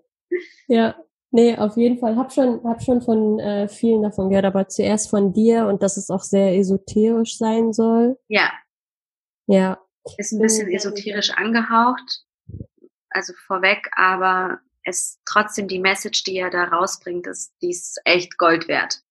Ja. 0.67 0.95
Nee, 1.31 1.57
auf 1.57 1.77
jeden 1.77 1.97
Fall. 1.97 2.15
Hab 2.15 2.31
schon, 2.31 2.63
hab 2.63 2.83
schon 2.83 3.01
von 3.01 3.39
äh, 3.39 3.67
vielen 3.67 4.03
davon 4.03 4.29
gehört, 4.29 4.45
aber 4.45 4.67
zuerst 4.67 5.09
von 5.09 5.33
dir 5.33 5.65
und 5.65 5.81
dass 5.81 5.97
es 5.97 6.11
auch 6.11 6.21
sehr 6.21 6.55
esoterisch 6.55 7.37
sein 7.37 7.73
soll. 7.73 8.19
Ja. 8.27 8.51
Ja. 9.47 9.79
Ist 10.17 10.31
ein 10.31 10.39
bisschen 10.39 10.71
esoterisch 10.71 11.31
angehaucht, 11.31 12.23
also 13.13 13.33
vorweg, 13.47 13.89
aber 13.93 14.59
es 14.83 15.19
trotzdem 15.25 15.67
die 15.67 15.79
Message, 15.79 16.23
die 16.23 16.37
er 16.37 16.49
da 16.49 16.65
rausbringt, 16.65 17.27
ist, 17.27 17.53
die 17.61 17.69
ist 17.69 17.99
echt 18.05 18.37
Gold 18.37 18.67
wert. 18.67 19.01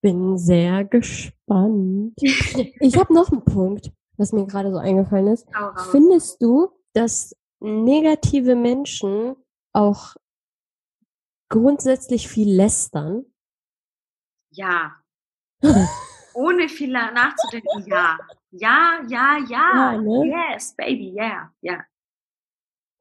Bin 0.00 0.36
sehr 0.36 0.84
gespannt. 0.84 2.14
ich 2.16 2.96
habe 2.96 3.14
noch 3.14 3.30
einen 3.30 3.44
Punkt, 3.44 3.92
was 4.16 4.32
mir 4.32 4.46
gerade 4.46 4.70
so 4.70 4.78
eingefallen 4.78 5.28
ist. 5.28 5.46
Findest 5.90 6.42
du, 6.42 6.70
dass 6.92 7.36
negative 7.60 8.56
Menschen 8.56 9.36
auch 9.72 10.16
grundsätzlich 11.48 12.28
viel 12.28 12.52
lästern? 12.52 13.24
Ja. 14.50 14.96
Ohne 16.34 16.68
viel 16.68 16.92
nachzudenken, 16.92 17.84
ja. 17.86 18.18
Ja, 18.50 19.00
ja, 19.08 19.38
ja. 19.48 19.92
ja 19.92 19.98
ne? 19.98 20.26
Yes, 20.26 20.74
baby, 20.74 21.14
yeah, 21.14 21.52
ja. 21.60 21.84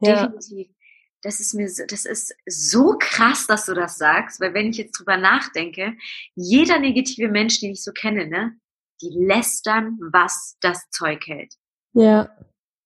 Ja. 0.01 0.27
Definitiv. 0.27 0.75
das 1.21 1.39
ist 1.39 1.53
mir, 1.53 1.69
so, 1.69 1.83
das 1.87 2.05
ist 2.05 2.33
so 2.47 2.95
krass, 2.99 3.45
dass 3.47 3.65
du 3.67 3.73
das 3.73 3.97
sagst, 3.97 4.39
weil 4.41 4.53
wenn 4.53 4.69
ich 4.69 4.77
jetzt 4.77 4.93
drüber 4.99 5.17
nachdenke, 5.17 5.93
jeder 6.35 6.79
negative 6.79 7.27
Mensch, 7.29 7.59
den 7.59 7.71
ich 7.71 7.83
so 7.83 7.91
kenne, 7.91 8.27
ne, 8.27 8.53
die 9.01 9.09
lästern, 9.09 9.97
was 10.11 10.57
das 10.61 10.89
Zeug 10.91 11.25
hält. 11.27 11.53
Ja. 11.93 12.29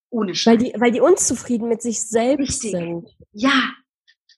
Ohne 0.09 0.33
Scheiß. 0.35 0.51
Weil 0.51 0.57
die, 0.57 0.73
weil 0.79 0.91
die 0.91 1.01
unzufrieden 1.01 1.67
mit 1.67 1.81
sich 1.81 2.07
selbst 2.07 2.63
Richtig. 2.63 2.71
sind. 2.71 3.09
Ja, 3.33 3.73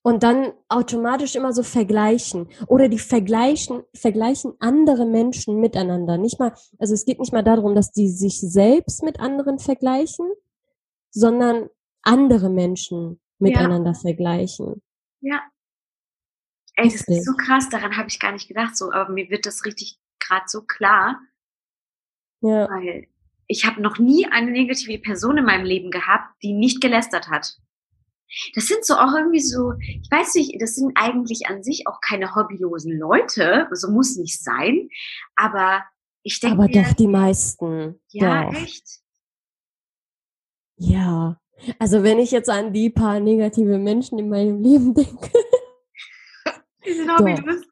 Und 0.01 0.23
dann 0.23 0.53
automatisch 0.69 1.35
immer 1.35 1.51
so 1.53 1.63
vergleichen. 1.63 2.47
Oder 2.67 2.87
die 2.89 2.97
vergleichen, 2.99 3.83
vergleichen 3.93 4.53
andere 4.59 5.05
Menschen 5.05 5.59
miteinander. 5.59 6.17
Nicht 6.17 6.39
mal, 6.39 6.53
also 6.79 6.93
es 6.93 7.05
geht 7.05 7.19
nicht 7.19 7.33
mal 7.33 7.43
darum, 7.43 7.75
dass 7.75 7.91
die 7.91 8.07
sich 8.09 8.39
selbst 8.39 9.03
mit 9.03 9.19
anderen 9.19 9.59
vergleichen, 9.59 10.27
sondern 11.11 11.69
andere 12.08 12.50
Menschen 12.50 13.20
miteinander 13.39 13.93
vergleichen. 13.93 14.82
ja. 15.22 15.41
Ey, 16.80 16.91
das 16.91 17.02
ist 17.08 17.26
so 17.26 17.34
krass, 17.36 17.70
daran 17.70 17.98
habe 17.98 18.08
ich 18.08 18.20
gar 18.20 18.32
nicht 18.34 18.48
gedacht, 18.48 18.78
so, 18.78 18.91
aber 18.91 19.12
mir 19.12 19.32
wird 19.32 19.48
das 19.48 19.65
richtig 19.65 20.00
gerade 20.20 20.46
so 20.48 20.62
klar, 20.62 21.20
Ja. 22.41 22.70
weil 22.70 23.08
ich 23.48 23.65
habe 23.65 23.82
noch 23.82 23.98
nie 23.98 24.28
eine 24.28 24.52
negative 24.52 25.00
Person 25.00 25.39
in 25.39 25.46
meinem 25.46 25.65
Leben 25.65 25.89
gehabt, 25.89 26.36
die 26.43 26.54
nicht 26.54 26.80
gelästert 26.80 27.30
hat. 27.30 27.58
Das 28.54 28.67
sind 28.67 28.86
so 28.86 28.93
auch 28.96 29.12
irgendwie 29.15 29.39
so, 29.39 29.74
ich 29.80 30.08
weiß 30.12 30.36
nicht, 30.36 30.62
das 30.62 30.76
sind 30.76 30.91
eigentlich 30.96 31.48
an 31.48 31.63
sich 31.63 31.88
auch 31.88 32.00
keine 32.00 32.36
hobbylosen 32.36 32.96
Leute, 32.96 33.67
so 33.72 33.89
muss 33.89 34.15
nicht 34.17 34.43
sein, 34.43 34.88
aber 35.36 35.84
ich 36.22 36.39
denke 36.39 36.58
Aber 36.62 36.67
mir, 36.67 36.84
doch 36.84 36.93
die 36.93 37.08
meisten. 37.08 38.00
ja, 38.10 38.43
doch. 38.52 38.54
echt? 38.54 39.00
Ja. 40.76 41.39
Also 41.80 42.04
wenn 42.04 42.20
ich 42.20 42.32
jetzt 42.32 42.50
an 42.50 42.74
die 42.74 42.89
paar 42.89 43.20
negative 43.20 43.78
Menschen 43.78 44.20
in 44.20 44.30
meinem 44.30 44.62
Leben 44.62 44.93
denke, 44.93 45.32
Die 46.88 46.93
sind 46.93 47.08
Doch. 47.10 47.20
hobbylos. 47.20 47.65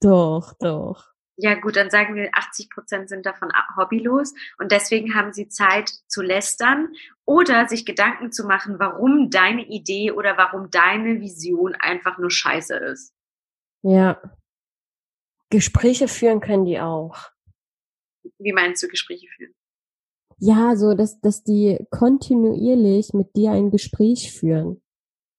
doch, 0.00 0.54
doch. 0.58 1.06
Ja 1.36 1.54
gut, 1.54 1.76
dann 1.76 1.90
sagen 1.90 2.14
wir, 2.16 2.30
80 2.34 2.68
Prozent 2.68 3.08
sind 3.08 3.24
davon 3.24 3.50
hobbylos 3.76 4.34
und 4.58 4.72
deswegen 4.72 5.14
haben 5.14 5.32
sie 5.32 5.48
Zeit 5.48 5.90
zu 6.06 6.20
lästern 6.20 6.92
oder 7.24 7.66
sich 7.66 7.86
Gedanken 7.86 8.30
zu 8.30 8.46
machen, 8.46 8.78
warum 8.78 9.30
deine 9.30 9.66
Idee 9.66 10.12
oder 10.12 10.36
warum 10.36 10.70
deine 10.70 11.20
Vision 11.20 11.74
einfach 11.74 12.18
nur 12.18 12.30
scheiße 12.30 12.76
ist. 12.76 13.14
Ja. 13.82 14.20
Gespräche 15.48 16.08
führen 16.08 16.40
können 16.40 16.66
die 16.66 16.78
auch. 16.78 17.30
Wie 18.38 18.52
meinst 18.52 18.82
du 18.82 18.88
Gespräche 18.88 19.26
führen? 19.28 19.54
Ja, 20.40 20.74
so, 20.76 20.94
dass, 20.94 21.20
dass 21.20 21.42
die 21.44 21.78
kontinuierlich 21.90 23.12
mit 23.12 23.36
dir 23.36 23.52
ein 23.52 23.70
Gespräch 23.70 24.32
führen. 24.32 24.80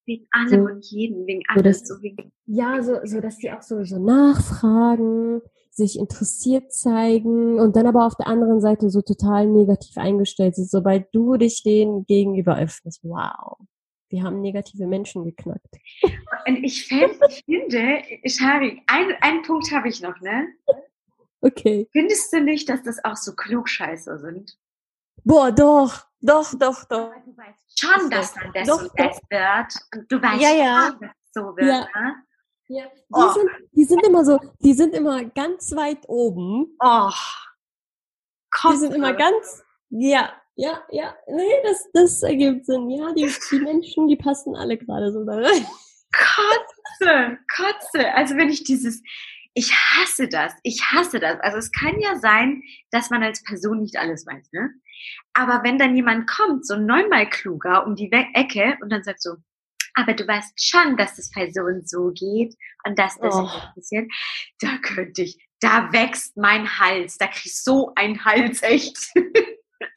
Wegen 0.06 0.28
allem 0.32 0.68
So. 0.68 0.74
und 0.74 0.86
jedem, 0.86 1.26
wegen 1.28 1.42
So, 1.54 1.60
alles, 1.60 1.80
das- 1.80 1.88
so 1.90 2.02
wegen, 2.02 2.32
Ja, 2.46 2.82
so, 2.84 2.96
so, 3.04 3.20
dass 3.22 3.38
die 3.38 3.52
auch 3.52 3.62
so, 3.62 3.84
so 3.84 3.98
nachfragen, 4.00 5.42
sich 5.72 5.98
interessiert 5.98 6.72
zeigen 6.74 7.60
und 7.60 7.76
dann 7.76 7.88
aber 7.88 8.06
auf 8.06 8.16
der 8.16 8.28
anderen 8.28 8.60
Seite 8.62 8.90
so 8.90 9.02
total 9.02 9.48
negativ 9.48 9.98
eingestellt 9.98 10.56
sind, 10.56 10.70
sobald 10.70 11.08
du 11.14 11.38
dich 11.38 11.64
denen 11.64 12.06
gegenüber 12.06 12.58
öffnest. 12.60 13.00
Wow. 13.04 13.58
Wir 14.10 14.24
haben 14.24 14.42
negative 14.42 14.86
Menschen 14.88 15.24
geknackt. 15.24 15.78
Und 16.46 16.64
ich, 16.64 16.86
fänd, 16.86 17.14
ich 17.30 17.44
finde, 17.46 18.02
Shari, 18.26 18.82
ein, 18.88 19.14
einen 19.22 19.42
Punkt 19.44 19.72
habe 19.72 19.88
ich 19.88 20.02
noch, 20.02 20.20
ne? 20.20 20.48
Okay. 21.40 21.88
Findest 21.94 22.34
du 22.34 22.42
nicht, 22.42 22.68
dass 22.68 22.84
das 22.84 23.04
auch 23.06 23.16
so 23.16 23.34
Klugscheißer 23.34 24.20
sind? 24.20 24.58
Boah, 25.24 25.52
doch, 25.52 25.94
doch, 26.22 26.52
doch, 26.58 26.84
doch. 26.86 27.12
Du 27.26 27.38
weißt 27.38 27.80
schon, 27.80 28.10
dass 28.10 28.34
dann 28.34 28.52
das 28.54 28.68
Doch, 28.68 28.82
und 28.82 28.92
das 28.98 29.20
wird. 29.30 29.74
Und 29.96 30.12
du 30.12 30.22
weißt 30.22 30.42
Ja, 30.42 30.52
ja. 30.52 30.88
schon, 30.92 31.00
dass 31.02 31.12
es 31.12 31.34
so 31.34 31.42
wird, 31.58 31.68
Ja. 31.68 31.88
ne? 32.02 32.16
Ja, 32.68 32.86
die, 32.86 33.02
Oh. 33.14 33.30
sind, 33.34 33.50
die 33.74 33.84
sind 33.84 34.06
immer 34.06 34.24
so, 34.24 34.40
die 34.60 34.74
sind 34.74 34.94
immer 34.96 35.26
ganz 35.26 35.76
weit 35.76 36.08
oben. 36.08 36.78
Oh. 36.80 37.10
Die 38.72 38.78
sind 38.78 38.94
immer 38.94 39.14
ganz, 39.14 39.62
ja, 39.90 40.32
ja, 40.56 40.82
ja, 40.90 41.16
nee, 41.28 41.62
das, 41.64 41.90
das 41.94 42.24
ergibt 42.24 42.66
Sinn. 42.66 42.90
Ja, 42.90 43.12
die, 43.14 43.30
die 43.52 43.60
Menschen, 43.60 44.08
die 44.08 44.16
passen 44.16 44.56
alle 44.56 44.78
gerade 44.78 45.12
so 45.12 45.24
da 45.26 45.34
rein. 45.36 45.66
Kotze, 46.14 47.38
Kotze. 47.56 48.14
Also 48.14 48.36
wenn 48.36 48.50
ich 48.50 48.64
dieses, 48.64 49.02
ich 49.54 49.74
hasse 49.74 50.28
das, 50.28 50.54
ich 50.64 50.82
hasse 50.92 51.20
das. 51.20 51.40
Also 51.42 51.58
es 51.58 51.72
kann 51.72 52.00
ja 52.00 52.18
sein, 52.20 52.62
dass 52.92 53.10
man 53.10 53.24
als 53.24 53.44
Person 53.44 53.80
nicht 53.82 53.98
alles 53.98 54.26
weiß, 54.26 54.52
ne? 54.52 54.70
Aber 55.34 55.62
wenn 55.64 55.78
dann 55.78 55.96
jemand 55.96 56.30
kommt, 56.30 56.66
so 56.66 56.78
neunmal 56.78 57.30
kluger 57.30 57.86
um 57.86 57.96
die 57.96 58.12
Ecke 58.12 58.78
und 58.82 58.90
dann 58.90 59.04
sagt 59.04 59.22
so, 59.22 59.36
aber 59.96 60.14
du 60.14 60.26
weißt 60.26 60.54
schon, 60.64 60.96
dass 60.96 61.18
es 61.18 61.32
bei 61.32 61.52
so 61.52 61.62
und 61.62 61.90
so 61.90 62.12
geht 62.14 62.56
und 62.86 62.98
dass 62.98 63.18
das 63.18 63.36
Oh. 63.36 63.44
das 63.44 63.74
passiert, 63.76 64.12
da 64.60 64.78
könnte 64.82 65.24
ich, 65.24 65.46
da 65.60 65.92
wächst 65.92 66.38
mein 66.38 66.80
Hals, 66.80 67.18
da 67.18 67.28
krieg 67.28 67.48
ich 67.48 67.62
so 67.62 67.92
einen 67.96 68.24
Hals, 68.24 68.62
echt. 68.64 68.98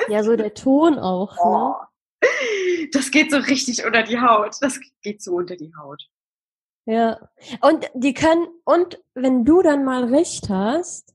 Ja, 0.09 0.25
so 0.25 0.37
der 0.37 0.55
Ton 0.55 0.99
auch, 0.99 1.33
ne? 1.37 1.43
Oh. 1.43 1.75
Das 2.93 3.11
geht 3.11 3.31
so 3.31 3.37
richtig 3.37 3.85
unter 3.85 4.03
die 4.03 4.19
Haut. 4.19 4.57
Das 4.63 4.81
geht 5.03 5.23
so 5.23 5.33
unter 5.35 5.57
die 5.57 5.73
Haut. 5.79 6.03
Ja. 6.87 7.19
Und 7.61 7.91
die 7.95 8.15
können, 8.15 8.47
und 8.65 9.03
wenn 9.15 9.45
du 9.45 9.63
dann 9.63 9.85
mal 9.85 10.05
recht 10.05 10.49
hast 10.51 11.15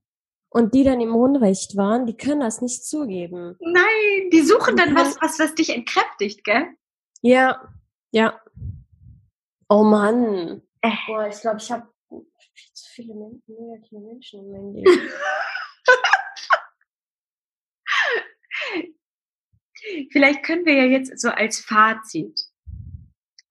und 0.50 0.74
die 0.74 0.84
dann 0.84 1.00
im 1.00 1.16
Unrecht 1.16 1.78
waren, 1.78 2.06
die 2.06 2.18
können 2.18 2.42
das 2.42 2.62
nicht 2.62 2.86
zugeben. 2.86 3.56
Nein, 3.60 4.30
die 4.32 4.42
suchen 4.42 4.76
dann 4.76 4.96
was, 4.96 5.16
was, 5.22 5.40
was 5.40 5.56
dich 5.56 5.70
entkräftigt, 5.70 6.44
gell? 6.44 6.68
Ja, 7.22 7.74
ja. 8.12 8.40
Oh 9.70 9.84
Mann. 9.84 10.62
Äh. 10.82 10.92
Boah, 11.06 11.28
ich 11.28 11.40
glaube, 11.42 11.58
ich 11.60 11.72
habe 11.72 11.88
viel 12.10 12.74
zu 12.74 12.90
viele 12.92 13.14
negative 13.46 14.00
Menschen 14.00 14.40
in 14.40 14.52
meinem 14.52 14.74
Leben. 14.74 14.90
Vielleicht 20.12 20.44
können 20.44 20.66
wir 20.66 20.74
ja 20.74 20.86
jetzt 20.86 21.20
so 21.20 21.30
als 21.30 21.60
Fazit 21.60 22.49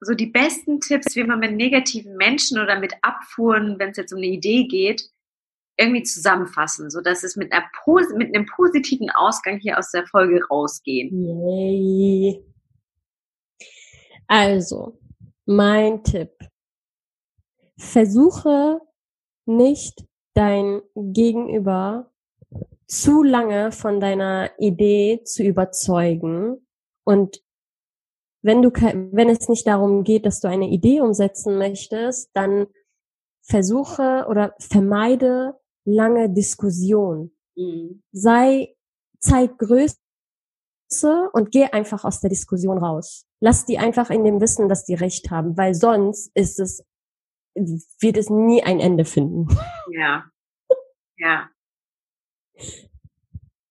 so 0.01 0.15
die 0.15 0.27
besten 0.27 0.81
Tipps, 0.81 1.17
wie 1.17 1.25
man 1.25 1.41
mit 1.41 1.57
negativen 1.57 2.17
Menschen 2.17 2.59
oder 2.59 2.79
mit 2.79 2.95
Abfuhren, 3.03 3.79
wenn 3.79 3.91
es 3.91 3.97
jetzt 3.97 4.13
um 4.13 4.19
eine 4.19 4.27
Idee 4.27 4.67
geht, 4.67 5.11
irgendwie 5.77 6.03
zusammenfassen, 6.03 6.91
so 6.91 7.01
dass 7.01 7.23
es 7.23 7.37
mit 7.37 7.53
einer 7.53 7.65
mit 8.17 8.35
einem 8.35 8.47
positiven 8.47 9.11
Ausgang 9.11 9.59
hier 9.59 9.79
aus 9.79 9.91
der 9.91 10.07
Folge 10.07 10.45
rausgehen. 10.49 11.11
Yay. 11.13 12.45
Also, 14.27 14.99
mein 15.47 16.03
Tipp. 16.03 16.31
Versuche 17.79 18.81
nicht 19.47 20.05
dein 20.35 20.83
Gegenüber 20.95 22.13
zu 22.87 23.23
lange 23.23 23.71
von 23.71 24.01
deiner 24.01 24.51
Idee 24.59 25.23
zu 25.25 25.45
überzeugen 25.45 26.67
und 27.05 27.41
wenn 28.43 28.63
du, 28.63 28.71
wenn 28.71 29.29
es 29.29 29.49
nicht 29.49 29.67
darum 29.67 30.05
geht, 30.05 30.27
dass 30.27 30.41
du 30.41 30.49
eine 30.49 30.69
Idee 30.69 31.01
umsetzen 31.01 31.59
möchtest, 31.59 32.31
dann 32.35 32.67
versuche 33.43 34.27
oder 34.29 34.55
vermeide 34.59 35.55
lange 35.85 36.31
Diskussion 36.31 37.33
Mhm. 37.59 38.03
sei 38.13 38.77
Zeitgröße 39.19 39.97
und 41.33 41.51
geh 41.51 41.65
einfach 41.65 42.05
aus 42.05 42.21
der 42.21 42.31
Diskussion 42.31 42.79
raus. 42.79 43.27
Lass 43.41 43.67
die 43.67 43.79
einfach 43.79 44.11
in 44.11 44.23
dem 44.23 44.41
Wissen, 44.41 44.69
dass 44.69 44.85
die 44.85 44.95
recht 44.95 45.31
haben, 45.31 45.57
weil 45.57 45.75
sonst 45.75 46.31
ist 46.35 46.61
es, 46.61 46.85
wird 47.55 48.17
es 48.17 48.31
nie 48.31 48.63
ein 48.63 48.79
Ende 48.79 49.05
finden. 49.05 49.49
Ja. 49.91 50.25
Ja. 51.17 51.51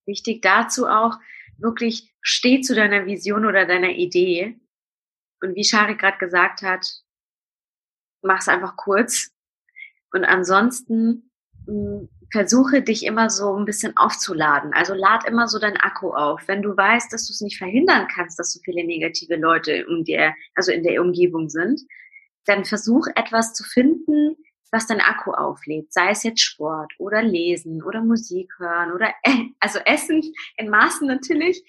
Wichtig 0.06 0.42
dazu 0.42 0.86
auch, 0.86 1.18
wirklich 1.58 2.14
steh 2.22 2.62
zu 2.62 2.76
deiner 2.76 3.06
Vision 3.06 3.46
oder 3.46 3.66
deiner 3.66 3.92
Idee. 3.92 4.60
Und 5.42 5.56
wie 5.56 5.64
Shari 5.64 5.96
gerade 5.96 6.18
gesagt 6.18 6.62
hat, 6.62 6.86
mach's 8.22 8.48
einfach 8.48 8.76
kurz. 8.76 9.32
Und 10.12 10.24
ansonsten 10.24 11.32
mh, 11.66 12.08
versuche 12.32 12.82
dich 12.82 13.06
immer 13.06 13.30
so 13.30 13.56
ein 13.56 13.66
bisschen 13.66 13.96
aufzuladen. 13.96 14.74
Also 14.74 14.94
lad 14.94 15.28
immer 15.28 15.48
so 15.48 15.60
deinen 15.60 15.78
Akku 15.78 16.12
auf. 16.12 16.48
Wenn 16.48 16.62
du 16.62 16.76
weißt, 16.76 17.12
dass 17.12 17.28
du 17.28 17.32
es 17.32 17.42
nicht 17.42 17.58
verhindern 17.58 18.08
kannst, 18.14 18.38
dass 18.40 18.54
so 18.54 18.60
viele 18.64 18.86
negative 18.86 19.36
Leute 19.36 19.86
um 19.88 20.04
dir, 20.04 20.34
also 20.56 20.72
in 20.72 20.84
der 20.84 21.02
Umgebung 21.02 21.50
sind, 21.50 21.82
dann 22.46 22.66
versuch 22.66 23.08
etwas 23.16 23.54
zu 23.54 23.64
finden, 23.64 24.36
was 24.72 24.88
dein 24.88 25.02
Akku 25.02 25.32
auflädt. 25.32 25.94
Sei 25.94 26.10
es 26.10 26.24
jetzt 26.24 26.42
Sport 26.42 26.94
oder 26.98 27.22
Lesen 27.22 27.84
oder 27.84 28.02
Musik 28.04 28.52
hören 28.60 28.92
oder 28.92 29.10
äh, 29.24 29.46
also 29.60 29.80
Essen 29.80 30.22
in 30.58 30.70
Maßen 30.70 31.08
natürlich. 31.08 31.64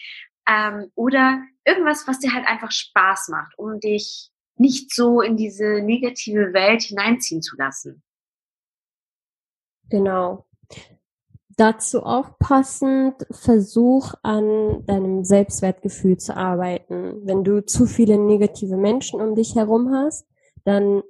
Ähm, 0.48 0.90
oder 0.94 1.42
irgendwas, 1.64 2.08
was 2.08 2.20
dir 2.20 2.32
halt 2.32 2.46
einfach 2.46 2.72
Spaß 2.72 3.28
macht, 3.28 3.58
um 3.58 3.80
dich 3.80 4.30
nicht 4.56 4.94
so 4.94 5.20
in 5.20 5.36
diese 5.36 5.80
negative 5.82 6.52
Welt 6.52 6.82
hineinziehen 6.82 7.42
zu 7.42 7.56
lassen. 7.56 8.02
Genau. 9.90 10.44
dazu 11.56 12.04
auch 12.04 12.38
passend, 12.38 13.26
versuch 13.30 14.14
an 14.22 14.84
deinem 14.86 15.24
Selbstwertgefühl 15.24 16.16
zu 16.16 16.36
arbeiten. 16.36 17.26
Wenn 17.26 17.42
du 17.42 17.64
zu 17.64 17.86
viele 17.86 18.16
negative 18.16 18.76
Menschen 18.76 19.20
um 19.20 19.34
dich 19.34 19.56
herum 19.56 19.90
hast, 19.92 20.26
dann 20.64 21.02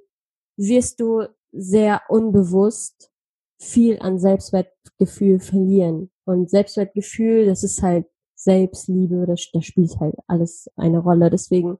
wirst 0.57 0.99
du 1.01 1.27
sehr 1.51 2.01
unbewusst 2.09 3.11
viel 3.59 3.99
an 3.99 4.19
Selbstwertgefühl 4.19 5.39
verlieren. 5.39 6.11
Und 6.25 6.49
Selbstwertgefühl, 6.49 7.45
das 7.45 7.63
ist 7.63 7.81
halt 7.81 8.05
Selbstliebe, 8.35 9.25
das, 9.25 9.49
das 9.51 9.65
spielt 9.65 9.99
halt 9.99 10.15
alles 10.27 10.69
eine 10.75 10.99
Rolle. 10.99 11.29
Deswegen 11.29 11.77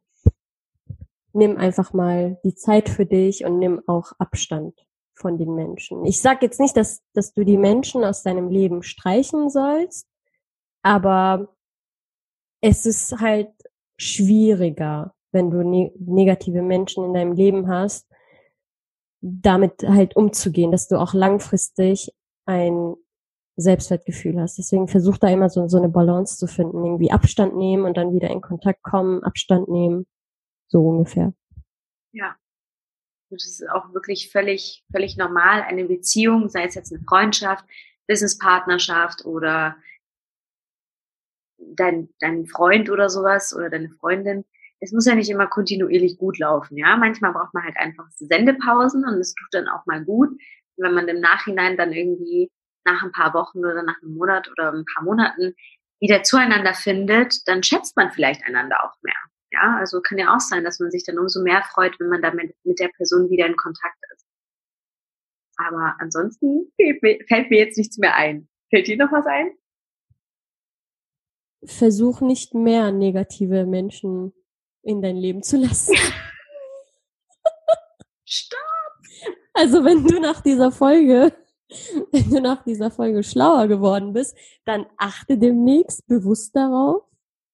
nimm 1.34 1.58
einfach 1.58 1.94
mal 1.94 2.40
die 2.44 2.56
Zeit 2.56 2.90
für 2.90 3.06
dich 3.06 3.46
und 3.46 3.60
nimm 3.60 3.82
auch 3.88 4.12
Abstand 4.20 4.76
von 5.16 5.38
den 5.38 5.54
Menschen. 5.54 6.06
Ich 6.06 6.22
sag 6.22 6.42
jetzt 6.42 6.60
nicht, 6.60 6.76
dass, 6.76 7.02
dass 7.14 7.34
du 7.34 7.44
die 7.44 7.58
Menschen 7.58 8.04
aus 8.04 8.24
deinem 8.24 8.50
Leben 8.50 8.84
streichen 8.84 9.50
sollst, 9.50 10.08
aber 10.82 11.56
es 12.62 12.86
ist 12.86 13.20
halt 13.20 13.52
schwieriger, 13.98 15.14
wenn 15.32 15.52
du 15.52 15.64
ne 15.64 15.92
negative 16.00 16.62
Menschen 16.62 17.06
in 17.06 17.14
deinem 17.14 17.34
Leben 17.34 17.68
hast, 17.68 18.09
damit 19.22 19.84
halt 19.84 20.16
umzugehen, 20.16 20.72
dass 20.72 20.88
du 20.88 20.98
auch 20.98 21.14
langfristig 21.14 22.12
ein 22.46 22.96
Selbstwertgefühl 23.58 24.40
hast. 24.40 24.58
Deswegen 24.58 24.88
versuch 24.88 25.18
da 25.18 25.28
immer 25.30 25.50
so, 25.50 25.68
so 25.68 25.78
eine 25.78 25.90
Balance 25.90 26.38
zu 26.38 26.48
finden, 26.48 26.86
irgendwie 26.86 27.12
Abstand 27.12 27.56
nehmen 27.56 27.86
und 27.86 27.98
dann 27.98 28.14
wieder 28.14 28.30
in 28.30 28.42
Kontakt 28.42 28.82
kommen, 28.84 29.24
Abstand 29.24 29.68
nehmen, 29.68 30.08
so 30.68 30.88
ungefähr. 30.88 31.34
Ja. 32.12 32.36
Das 33.32 33.46
ist 33.46 33.70
auch 33.70 33.94
wirklich 33.94 34.32
völlig, 34.32 34.84
völlig 34.92 35.16
normal. 35.16 35.62
Eine 35.62 35.86
Beziehung, 35.86 36.50
sei 36.50 36.64
es 36.64 36.74
jetzt 36.74 36.92
eine 36.92 37.04
Freundschaft, 37.04 37.64
Businesspartnerschaft 38.08 39.24
oder 39.24 39.76
dein, 41.60 42.10
dein 42.20 42.48
Freund 42.48 42.90
oder 42.90 43.08
sowas 43.10 43.56
oder 43.56 43.70
deine 43.70 43.90
Freundin. 43.90 44.46
Es 44.82 44.92
muss 44.92 45.06
ja 45.06 45.16
nicht 45.16 45.30
immer 45.30 45.48
kontinuierlich 45.48 46.18
gut 46.18 46.40
laufen, 46.40 46.78
ja. 46.78 46.96
Manchmal 46.98 47.34
braucht 47.34 47.54
man 47.54 47.64
halt 47.64 47.78
einfach 47.78 48.06
Sendepausen 48.12 49.06
und 49.06 49.20
es 49.20 49.34
tut 49.34 49.50
dann 49.52 49.68
auch 49.68 49.86
mal 49.86 50.04
gut. 50.04 50.30
Wenn 50.78 50.94
man 50.94 51.08
im 51.08 51.20
Nachhinein 51.20 51.76
dann 51.76 51.92
irgendwie 51.92 52.50
nach 52.86 53.04
ein 53.04 53.12
paar 53.12 53.34
Wochen 53.34 53.60
oder 53.60 53.84
nach 53.84 54.02
einem 54.02 54.14
Monat 54.14 54.50
oder 54.50 54.72
ein 54.72 54.86
paar 54.94 55.04
Monaten 55.04 55.54
wieder 56.00 56.24
zueinander 56.24 56.74
findet, 56.74 57.46
dann 57.48 57.62
schätzt 57.62 57.98
man 57.98 58.12
vielleicht 58.12 58.44
einander 58.46 58.84
auch 58.86 58.96
mehr. 59.02 59.16
Ja, 59.52 59.78
also 59.78 60.00
kann 60.00 60.18
ja 60.18 60.34
auch 60.34 60.40
sein, 60.40 60.64
dass 60.64 60.80
man 60.80 60.92
sich 60.92 61.04
dann 61.04 61.20
umso 61.20 61.42
mehr 61.42 61.62
freut, 61.74 62.00
wenn 62.00 62.08
man 62.08 62.22
damit 62.22 62.56
mit 62.64 62.80
der 62.80 62.90
Person 62.90 63.30
wieder 63.30 63.48
in 63.48 63.58
Kontakt 63.58 63.98
ist. 64.14 64.26
Aber 65.58 65.96
ansonsten 66.00 66.72
fällt 66.78 67.50
mir 67.50 67.60
jetzt 67.60 67.78
nichts 67.78 67.98
mehr 67.98 68.16
ein. 68.16 68.48
Fällt 68.70 68.88
dir 68.88 68.96
noch 68.96 69.12
was 69.12 69.26
ein? 69.26 69.52
Versuch 71.66 72.22
nicht 72.22 72.54
mehr 72.54 72.94
negative 72.94 73.66
Menschen 73.66 74.32
in 74.84 75.02
dein 75.02 75.18
Leben 75.18 75.44
zu 75.44 75.58
lassen. 75.58 75.96
Stopp! 78.26 78.60
Also 79.54 79.84
wenn 79.84 80.06
du 80.06 80.20
nach 80.20 80.42
dieser 80.42 80.72
Folge, 80.72 81.34
wenn 82.12 82.30
du 82.30 82.42
nach 82.42 82.64
dieser 82.64 82.92
Folge 82.92 83.24
schlauer 83.24 83.68
geworden 83.68 84.14
bist, 84.14 84.38
dann 84.66 84.86
achte 84.98 85.38
demnächst 85.38 86.08
bewusst 86.08 86.56
darauf, 86.56 87.04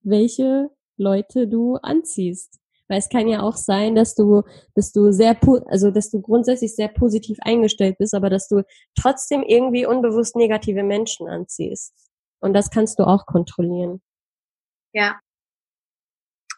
welche 0.02 0.70
Leute 0.98 1.48
du 1.48 1.76
anziehst. 1.78 2.60
Weil 2.88 3.00
es 3.00 3.10
kann 3.10 3.28
ja 3.28 3.42
auch 3.42 3.56
sein, 3.56 3.96
dass 3.96 4.14
du, 4.14 4.44
dass 4.76 4.92
du 4.92 5.12
sehr, 5.12 5.36
also 5.68 5.90
dass 5.90 6.12
du 6.12 6.22
grundsätzlich 6.22 6.76
sehr 6.76 6.90
positiv 6.90 7.38
eingestellt 7.42 7.98
bist, 7.98 8.14
aber 8.14 8.30
dass 8.30 8.48
du 8.48 8.64
trotzdem 9.00 9.42
irgendwie 9.42 9.88
unbewusst 9.88 10.36
negative 10.36 10.84
Menschen 10.84 11.28
anziehst. 11.28 11.94
Und 12.40 12.54
das 12.54 12.70
kannst 12.70 13.00
du 13.00 13.08
auch 13.08 13.26
kontrollieren. 13.26 14.02
Ja. 14.94 15.20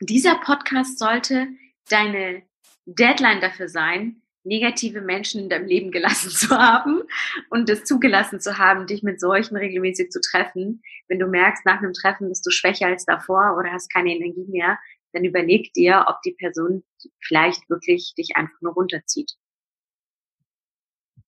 Dieser 0.02 0.36
Podcast 0.36 1.00
sollte 1.00 1.48
deine 1.90 2.44
Deadline 2.86 3.42
dafür 3.42 3.68
sein, 3.68 4.22
negative 4.44 5.02
Menschen 5.02 5.42
in 5.42 5.50
deinem 5.50 5.68
Leben 5.68 5.92
gelassen 5.92 6.30
zu 6.30 6.58
haben 6.58 7.02
und 7.50 7.70
es 7.70 7.84
zugelassen 7.84 8.40
zu 8.40 8.58
haben, 8.58 8.88
dich 8.88 9.04
mit 9.04 9.20
solchen 9.20 9.58
regelmäßig 9.58 10.10
zu 10.10 10.22
treffen. 10.22 10.82
Wenn 11.08 11.20
du 11.20 11.28
merkst, 11.28 11.66
nach 11.66 11.80
einem 11.80 11.94
Treffen 11.94 12.30
bist 12.30 12.46
du 12.46 12.52
schwächer 12.52 12.88
als 12.88 13.06
davor 13.06 13.56
oder 13.58 13.72
hast 13.72 13.92
keine 13.92 14.14
Energie 14.16 14.46
mehr, 14.48 14.78
dann 15.14 15.26
überleg 15.26 15.74
dir, 15.74 16.06
ob 16.08 16.22
die 16.22 16.34
Person 16.34 16.84
vielleicht 17.20 17.70
wirklich 17.70 18.14
dich 18.18 18.36
einfach 18.36 18.62
nur 18.62 18.74
runterzieht. 18.74 19.34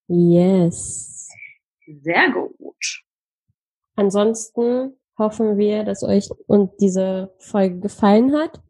Yes. 0.08 1.30
Sehr 1.86 2.32
gut. 2.32 3.04
Ansonsten 3.96 4.98
hoffen 5.20 5.58
wir, 5.58 5.84
dass 5.84 6.04
euch 6.04 6.30
und 6.48 6.72
diese 6.80 7.32
Folge 7.38 7.80
gefallen 7.80 8.34
hat. 8.36 8.62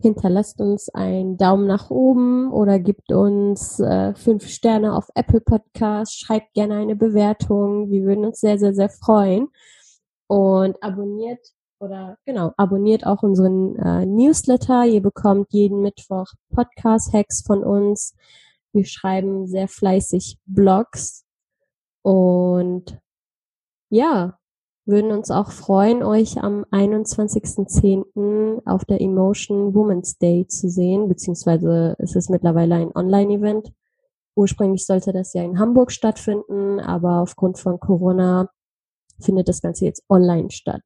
Hinterlasst 0.00 0.60
uns 0.60 0.88
einen 0.88 1.36
Daumen 1.36 1.66
nach 1.66 1.90
oben 1.90 2.50
oder 2.52 2.78
gebt 2.78 3.12
uns 3.12 3.80
äh, 3.80 4.14
fünf 4.14 4.48
Sterne 4.48 4.96
auf 4.96 5.08
Apple 5.14 5.40
Podcast. 5.40 6.18
Schreibt 6.18 6.54
gerne 6.54 6.76
eine 6.76 6.96
Bewertung. 6.96 7.90
Wir 7.90 8.04
würden 8.04 8.24
uns 8.24 8.40
sehr, 8.40 8.58
sehr, 8.58 8.72
sehr 8.72 8.88
freuen. 8.88 9.48
Und 10.28 10.82
abonniert 10.82 11.40
oder 11.78 12.16
genau, 12.24 12.52
abonniert 12.56 13.04
auch 13.06 13.22
unseren 13.22 13.76
äh, 13.76 14.06
Newsletter. 14.06 14.86
Ihr 14.86 15.02
bekommt 15.02 15.52
jeden 15.52 15.82
Mittwoch 15.82 16.26
Podcast-Hacks 16.54 17.42
von 17.46 17.62
uns. 17.62 18.14
Wir 18.72 18.84
schreiben 18.84 19.46
sehr 19.46 19.68
fleißig 19.68 20.38
Blogs. 20.46 21.24
Und 22.02 22.98
ja, 23.90 24.38
würden 24.86 25.10
uns 25.10 25.30
auch 25.30 25.50
freuen, 25.50 26.02
euch 26.02 26.38
am 26.38 26.64
21.10. 26.70 28.62
auf 28.64 28.84
der 28.84 29.00
Emotion 29.00 29.74
Women's 29.74 30.18
Day 30.18 30.46
zu 30.46 30.68
sehen, 30.68 31.08
beziehungsweise 31.08 31.96
ist 31.98 32.16
es 32.16 32.28
mittlerweile 32.28 32.76
ein 32.76 32.94
Online-Event. 32.94 33.72
Ursprünglich 34.36 34.86
sollte 34.86 35.12
das 35.12 35.32
ja 35.34 35.42
in 35.42 35.58
Hamburg 35.58 35.90
stattfinden, 35.90 36.78
aber 36.78 37.20
aufgrund 37.20 37.58
von 37.58 37.80
Corona 37.80 38.48
findet 39.20 39.48
das 39.48 39.60
Ganze 39.60 39.86
jetzt 39.86 40.04
online 40.08 40.50
statt. 40.50 40.84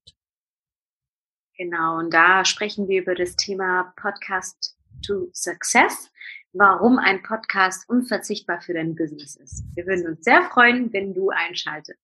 Genau, 1.56 1.98
und 1.98 2.14
da 2.14 2.44
sprechen 2.44 2.88
wir 2.88 3.02
über 3.02 3.14
das 3.14 3.36
Thema 3.36 3.92
Podcast 3.96 4.78
to 5.06 5.28
Success, 5.34 6.10
warum 6.52 6.98
ein 6.98 7.22
Podcast 7.22 7.86
unverzichtbar 7.88 8.62
für 8.62 8.72
dein 8.72 8.94
Business 8.94 9.36
ist. 9.36 9.62
Wir 9.74 9.86
würden 9.86 10.06
uns 10.06 10.24
sehr 10.24 10.42
freuen, 10.44 10.90
wenn 10.92 11.12
du 11.12 11.28
einschaltest. 11.28 12.00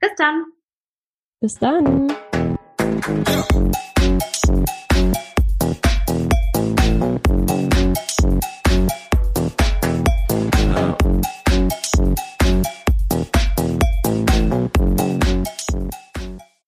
Bis 0.00 0.10
dann! 0.18 0.44
Bis 1.44 1.58
dann. 1.58 2.08